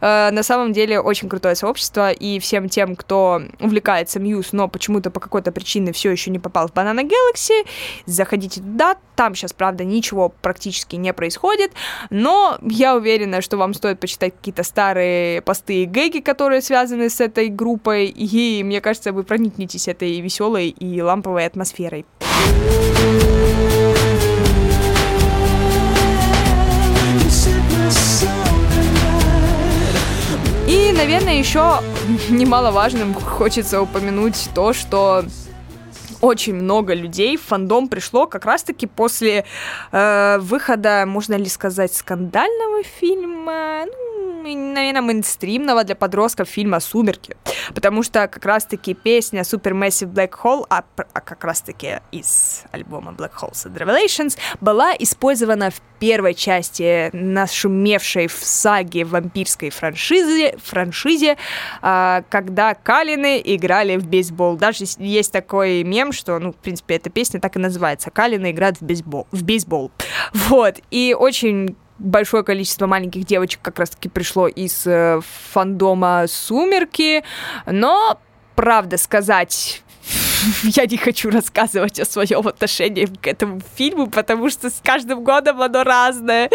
на 0.00 0.42
самом 0.42 0.72
деле 0.72 1.00
очень 1.00 1.28
крутое 1.28 1.54
сообщество, 1.54 2.10
и 2.10 2.38
всем 2.38 2.68
тем, 2.68 2.96
кто 2.96 3.42
увлекается 3.60 4.20
Мьюз, 4.20 4.52
но 4.52 4.68
почему-то 4.68 5.10
по 5.10 5.20
какой-то 5.20 5.52
причине 5.52 5.92
все 5.92 6.10
еще 6.10 6.30
не 6.30 6.38
попал 6.38 6.68
в 6.68 6.72
Banana 6.72 7.02
Galaxy, 7.02 7.66
заходите 8.06 8.60
туда, 8.60 8.96
там 9.16 9.34
сейчас, 9.34 9.52
правда, 9.52 9.84
ничего 9.84 10.28
практически 10.28 10.96
не 10.96 11.12
происходит, 11.12 11.72
но 12.10 12.58
я 12.62 12.96
уверена, 12.96 13.40
что 13.40 13.56
вам 13.56 13.74
стоит 13.74 14.00
почитать 14.00 14.34
какие-то 14.36 14.62
старые 14.62 15.40
посты 15.42 15.82
и 15.82 15.86
гэги, 15.86 16.18
которые 16.18 16.60
связаны 16.60 17.08
с 17.08 17.20
этой 17.20 17.48
группой, 17.48 18.06
и 18.06 18.62
мне 18.64 18.80
кажется, 18.80 19.12
вы 19.12 19.24
проникнетесь 19.24 19.88
этой 19.88 20.20
веселой 20.20 20.68
и 20.68 21.00
ламповой 21.00 21.46
атмосферой. 21.46 22.04
Наверное, 31.04 31.34
еще 31.34 31.82
немаловажным 32.30 33.12
хочется 33.12 33.82
упомянуть 33.82 34.48
то, 34.54 34.72
что 34.72 35.22
очень 36.22 36.54
много 36.54 36.94
людей 36.94 37.36
в 37.36 37.42
фандом 37.42 37.88
пришло 37.88 38.26
как 38.26 38.46
раз-таки 38.46 38.86
после 38.86 39.44
э, 39.92 40.38
выхода, 40.40 41.04
можно 41.06 41.34
ли 41.34 41.46
сказать, 41.50 41.94
скандального 41.94 42.82
фильма, 42.82 43.84
ну, 43.84 44.13
наверное, 44.44 45.02
мейнстримного 45.02 45.84
для 45.84 45.94
подростков 45.94 46.48
фильма 46.48 46.80
«Сумерки», 46.80 47.36
потому 47.74 48.02
что 48.02 48.28
как 48.28 48.44
раз-таки 48.44 48.94
песня 48.94 49.40
Supermassive 49.40 50.12
Black 50.12 50.32
Hole, 50.42 50.66
а, 50.68 50.84
а 50.96 51.20
как 51.20 51.44
раз-таки 51.44 52.00
из 52.12 52.64
альбома 52.72 53.12
Black 53.12 53.32
Holes 53.40 53.66
and 53.66 53.76
Revelations, 53.76 54.38
была 54.60 54.92
использована 54.98 55.70
в 55.70 55.80
первой 55.98 56.34
части 56.34 57.08
нашумевшей 57.14 58.26
в 58.26 58.44
саге 58.44 59.04
вампирской 59.04 59.70
франшизе, 59.70 60.56
франшизе 60.62 61.38
а, 61.80 62.22
когда 62.28 62.74
Калины 62.74 63.40
играли 63.44 63.96
в 63.96 64.06
бейсбол. 64.06 64.56
Даже 64.56 64.84
есть 64.98 65.32
такой 65.32 65.82
мем, 65.82 66.12
что, 66.12 66.38
ну, 66.38 66.52
в 66.52 66.56
принципе, 66.56 66.96
эта 66.96 67.10
песня 67.10 67.40
так 67.40 67.56
и 67.56 67.58
называется. 67.58 68.10
Калины 68.10 68.50
играют 68.50 68.80
в 68.80 68.82
бейсбол. 68.82 69.26
В 69.32 69.42
бейсбол. 69.44 69.90
Вот. 70.32 70.76
И 70.90 71.16
очень 71.18 71.76
большое 71.98 72.42
количество 72.42 72.86
маленьких 72.86 73.24
девочек 73.24 73.60
как 73.62 73.78
раз-таки 73.78 74.08
пришло 74.08 74.48
из 74.48 74.86
э, 74.86 75.20
фандома 75.52 76.26
«Сумерки», 76.28 77.24
но, 77.66 78.18
правда 78.56 78.96
сказать, 78.96 79.84
я 80.62 80.86
не 80.86 80.96
хочу 80.96 81.30
рассказывать 81.30 82.00
о 82.00 82.04
своем 82.04 82.46
отношении 82.46 83.06
к 83.06 83.26
этому 83.26 83.60
фильму, 83.76 84.08
потому 84.08 84.50
что 84.50 84.70
с 84.70 84.80
каждым 84.82 85.24
годом 85.24 85.60
оно 85.60 85.84
разное. 85.84 86.50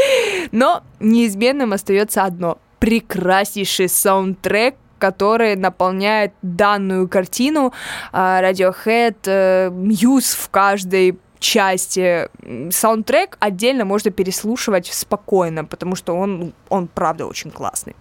Но 0.52 0.84
неизменным 1.00 1.74
остается 1.74 2.24
одно. 2.24 2.60
Прекраснейший 2.80 3.90
саундтрек, 3.90 4.76
который 5.00 5.56
наполняет 5.56 6.34
данную 6.42 7.08
картину. 7.08 7.74
А, 8.12 8.42
Radiohead, 8.42 9.72
Мьюз 9.72 10.34
в 10.34 10.50
каждой 10.50 11.18
части. 11.40 12.30
Саундтрек 12.72 13.38
отдельно 13.40 13.86
можно 13.86 14.12
переслушивать 14.12 14.88
спокойно, 14.88 15.66
потому 15.66 15.96
что 15.96 16.14
он, 16.14 16.54
он 16.70 16.88
правда 16.88 17.26
очень 17.26 17.52
классный. 17.52 17.96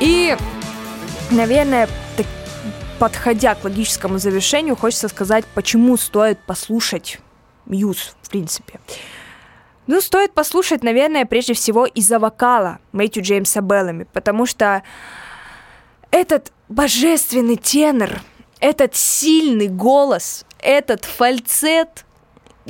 И, 0.00 0.36
наверное, 1.30 1.88
подходя 2.98 3.54
к 3.54 3.64
логическому 3.64 4.18
завершению, 4.18 4.74
хочется 4.74 5.08
сказать, 5.08 5.44
почему 5.54 5.96
стоит 5.96 6.38
послушать 6.40 7.20
Мьюз, 7.66 8.16
в 8.22 8.30
принципе. 8.30 8.80
Ну, 9.86 10.00
стоит 10.00 10.32
послушать, 10.32 10.84
наверное, 10.84 11.24
прежде 11.24 11.54
всего 11.54 11.86
из-за 11.86 12.18
вокала 12.18 12.78
Мэтью 12.92 13.22
Джеймса 13.22 13.60
Беллами, 13.60 14.06
потому 14.12 14.46
что 14.46 14.82
этот 16.10 16.52
божественный 16.68 17.56
тенор, 17.56 18.20
этот 18.60 18.94
сильный 18.94 19.68
голос, 19.68 20.46
этот 20.60 21.04
фальцет 21.04 22.04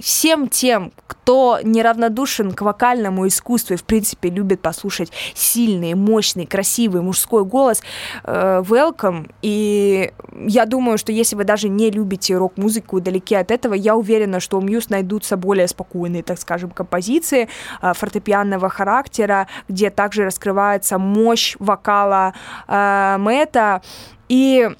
всем 0.01 0.49
тем, 0.49 0.93
кто 1.07 1.59
неравнодушен 1.63 2.53
к 2.53 2.63
вокальному 2.63 3.27
искусству 3.27 3.75
и, 3.75 3.77
в 3.77 3.85
принципе, 3.85 4.31
любит 4.31 4.61
послушать 4.61 5.13
сильный, 5.35 5.95
мощный, 5.95 6.47
красивый 6.47 7.03
мужской 7.03 7.45
голос, 7.45 7.83
э, 8.25 8.63
welcome. 8.67 9.31
И 9.43 10.13
я 10.47 10.67
думаю, 10.67 10.99
что 10.99 11.13
если 11.13 11.37
вы 11.37 11.45
даже 11.45 11.69
не 11.69 11.91
любите 11.91 12.37
рок-музыку 12.37 13.01
далеки 13.01 13.35
от 13.35 13.51
этого, 13.51 13.75
я 13.75 13.97
уверена, 13.97 14.41
что 14.41 14.59
у 14.59 14.61
Мьюз 14.61 14.89
найдутся 14.89 15.37
более 15.37 15.69
спокойные, 15.69 16.23
так 16.23 16.39
скажем, 16.39 16.71
композиции 16.71 17.49
э, 17.81 17.93
фортепианного 17.95 18.69
характера, 18.69 19.49
где 19.69 19.91
также 19.91 20.25
раскрывается 20.25 20.99
мощь 20.99 21.57
вокала 21.59 22.35
э, 22.67 23.17
Мэтта. 23.19 23.83
И 24.29 24.71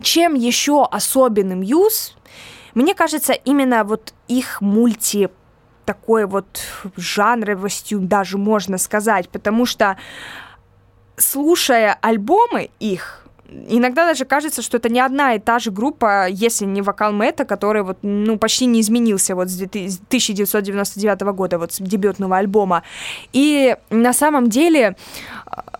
чем 0.00 0.34
еще 0.34 0.84
особенным 0.84 1.60
Мьюз, 1.60 2.16
мне 2.74 2.94
кажется, 2.94 3.32
именно 3.32 3.84
вот 3.84 4.14
их 4.28 4.60
мульти 4.60 5.30
такой 5.84 6.26
вот 6.26 6.60
жанровостью 6.96 8.00
даже 8.00 8.38
можно 8.38 8.78
сказать, 8.78 9.28
потому 9.28 9.66
что 9.66 9.96
слушая 11.16 11.96
альбомы 12.00 12.70
их, 12.80 13.23
иногда 13.48 14.06
даже 14.06 14.24
кажется, 14.24 14.62
что 14.62 14.76
это 14.78 14.88
не 14.88 15.00
одна 15.00 15.34
и 15.34 15.38
та 15.38 15.58
же 15.58 15.70
группа, 15.70 16.28
если 16.28 16.64
не 16.64 16.82
вокал 16.82 17.12
Мэтта, 17.12 17.44
который 17.44 17.82
вот, 17.82 17.98
ну, 18.02 18.38
почти 18.38 18.66
не 18.66 18.80
изменился 18.80 19.34
вот 19.34 19.48
с 19.48 19.60
1999 19.60 21.20
года, 21.34 21.58
вот 21.58 21.72
с 21.72 21.78
дебютного 21.78 22.36
альбома. 22.38 22.82
И 23.32 23.76
на 23.90 24.12
самом 24.12 24.48
деле 24.48 24.96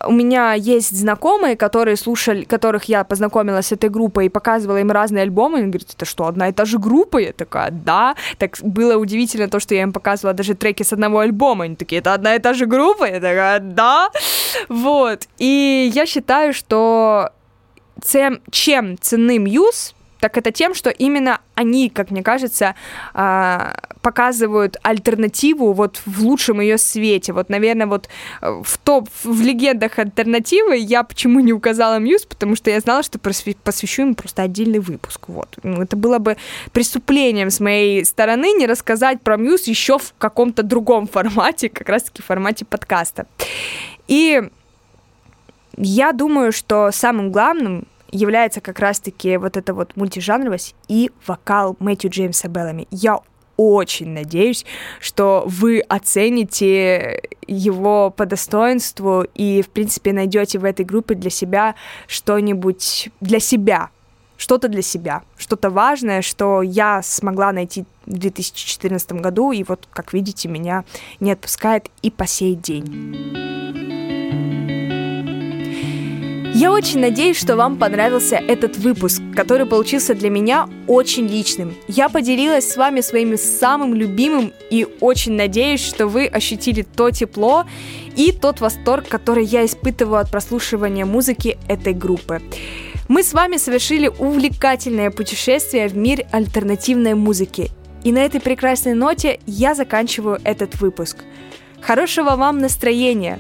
у 0.07 0.12
меня 0.12 0.53
есть 0.53 0.97
знакомые, 0.97 1.57
которые 1.57 1.97
слушали, 1.97 2.45
которых 2.45 2.85
я 2.85 3.05
познакомила 3.05 3.62
с 3.62 3.73
этой 3.73 3.91
группой 3.91 4.27
и 4.27 4.29
показывала 4.29 4.79
им 4.79 4.91
разные 4.91 5.23
альбомы, 5.23 5.59
и 5.59 5.62
они 5.62 5.71
говорят, 5.71 5.91
это 5.95 6.05
что, 6.05 6.27
одна 6.27 6.49
и 6.49 6.53
та 6.53 6.65
же 6.65 6.79
группа? 6.79 7.19
Я 7.19 7.33
такая, 7.33 7.71
да. 7.71 8.15
Так 8.39 8.59
было 8.62 8.97
удивительно 8.97 9.49
то, 9.49 9.61
что 9.61 9.75
я 9.75 9.83
им 9.83 9.93
показывала 9.93 10.35
даже 10.35 10.55
треки 10.55 10.83
с 10.83 10.93
одного 10.93 11.21
альбома, 11.21 11.65
они 11.65 11.77
такие, 11.77 12.01
это 12.01 12.15
одна 12.15 12.37
и 12.37 12.39
та 12.39 12.53
же 12.53 12.67
группа? 12.67 13.05
Я 13.05 13.15
такая, 13.15 13.61
да. 13.61 14.11
Вот. 14.69 15.27
И 15.39 15.91
я 15.95 16.07
считаю, 16.07 16.53
что 16.53 17.31
тем, 18.03 18.40
чем 18.51 18.99
ценны 19.01 19.38
Muse, 19.39 19.95
так 20.24 20.38
это 20.38 20.53
тем, 20.53 20.72
что 20.72 20.88
именно 20.88 21.40
они, 21.55 21.90
как 21.90 22.11
мне 22.11 22.22
кажется, 22.22 22.74
а, 23.12 23.76
показывают 24.01 24.78
альтернативу 24.82 25.74
вот 25.74 26.01
в 26.07 26.22
лучшем 26.22 26.62
ее 26.62 26.78
свете. 26.78 27.34
Вот, 27.34 27.51
наверное, 27.51 27.86
вот 27.86 28.09
э, 28.40 28.62
в 28.64 28.78
топ, 28.78 29.11
в 29.22 29.42
легендах 29.42 29.99
альтернативы 29.99 30.78
я 30.78 31.03
почему 31.03 31.40
не 31.40 31.53
указала 31.53 31.99
Muse, 31.99 32.25
потому 32.24 32.57
что 32.57 32.70
я 32.70 32.80
знала, 32.80 33.03
что 33.03 33.18
посвящу 33.18 34.01
им 34.01 34.14
просто 34.14 34.40
отдельный 34.40 34.78
выпуск. 34.78 35.28
Вот. 35.28 35.59
Это 35.62 35.95
было 35.95 36.18
бы 36.18 36.38
преступлением 36.72 37.51
с 37.51 37.61
моей 37.61 38.03
стороны 38.07 38.53
не 38.53 38.66
рассказать 38.66 39.20
про 39.20 39.36
Muse 39.37 39.64
еще 39.64 39.99
в 39.99 40.14
каком-то 40.16 40.62
другом 40.62 41.07
формате, 41.12 41.68
как 41.68 41.88
раз-таки 41.90 42.22
в 42.22 42.24
формате 42.24 42.64
подкаста. 42.64 43.26
И 44.09 44.42
я 45.77 46.12
думаю, 46.12 46.53
что 46.53 46.91
самым 46.93 47.33
главным 47.33 47.87
является 48.11 48.61
как 48.61 48.79
раз-таки 48.79 49.37
вот 49.37 49.57
эта 49.57 49.75
вот 49.75 49.97
мультижанровость 49.97 50.75
и 50.89 51.11
вокал 51.27 51.77
Мэтью 51.81 52.11
Джеймса 52.11 52.49
Беллами. 52.49 52.87
Я 52.91 53.20
очень 53.57 54.11
надеюсь, 54.11 54.64
что 55.01 55.45
вы 55.47 55.81
оцените 55.81 57.22
его 57.47 58.11
по 58.11 58.27
достоинству 58.27 59.25
и, 59.35 59.62
в 59.62 59.68
принципе, 59.68 60.12
найдете 60.12 60.59
в 60.59 60.64
этой 60.64 60.85
группе 60.85 61.14
для 61.14 61.31
себя 61.31 61.75
что-нибудь 62.07 63.11
для 63.20 63.39
себя, 63.41 63.91
что-то 64.37 64.68
для 64.68 64.83
себя, 64.83 65.22
что-то 65.37 65.70
важное, 65.70 66.22
что 66.22 66.62
я 66.62 67.03
смогла 67.03 67.53
найти 67.53 67.85
в 68.07 68.18
2014 68.18 69.12
году, 69.12 69.53
и 69.53 69.62
вот, 69.64 69.89
как 69.93 70.12
видите, 70.12 70.49
меня 70.49 70.85
не 71.20 71.33
отпускает 71.33 71.89
и 72.03 72.11
по 72.11 72.27
сей 72.27 72.55
день. 72.55 74.04
Я 76.65 76.73
очень 76.73 77.01
надеюсь, 77.01 77.39
что 77.39 77.57
вам 77.57 77.77
понравился 77.77 78.37
этот 78.37 78.79
выпуск, 78.79 79.21
который 79.37 79.67
получился 79.67 80.15
для 80.15 80.31
меня 80.31 80.67
очень 80.87 81.27
личным. 81.27 81.75
Я 81.89 82.09
поделилась 82.09 82.73
с 82.73 82.79
вами 82.79 83.03
своим 83.03 83.37
самым 83.37 83.93
любимым 83.93 84.51
и 84.71 84.87
очень 85.01 85.33
надеюсь, 85.33 85.85
что 85.85 86.07
вы 86.07 86.27
ощутили 86.27 86.81
то 86.81 87.11
тепло 87.11 87.67
и 88.17 88.33
тот 88.33 88.62
восторг, 88.62 89.07
который 89.09 89.45
я 89.45 89.67
испытываю 89.67 90.21
от 90.21 90.31
прослушивания 90.31 91.05
музыки 91.05 91.59
этой 91.69 91.93
группы. 91.93 92.41
Мы 93.09 93.25
с 93.25 93.35
вами 93.35 93.59
совершили 93.59 94.09
увлекательное 94.09 95.11
путешествие 95.11 95.87
в 95.89 95.95
мир 95.99 96.25
альтернативной 96.33 97.12
музыки. 97.12 97.73
И 98.05 98.11
на 98.11 98.21
этой 98.21 98.41
прекрасной 98.41 98.95
ноте 98.95 99.39
я 99.45 99.75
заканчиваю 99.75 100.41
этот 100.45 100.81
выпуск. 100.81 101.19
Хорошего 101.83 102.37
вам 102.37 102.61
настроения. 102.61 103.39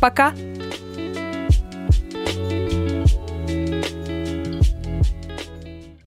Пока! 0.00 0.32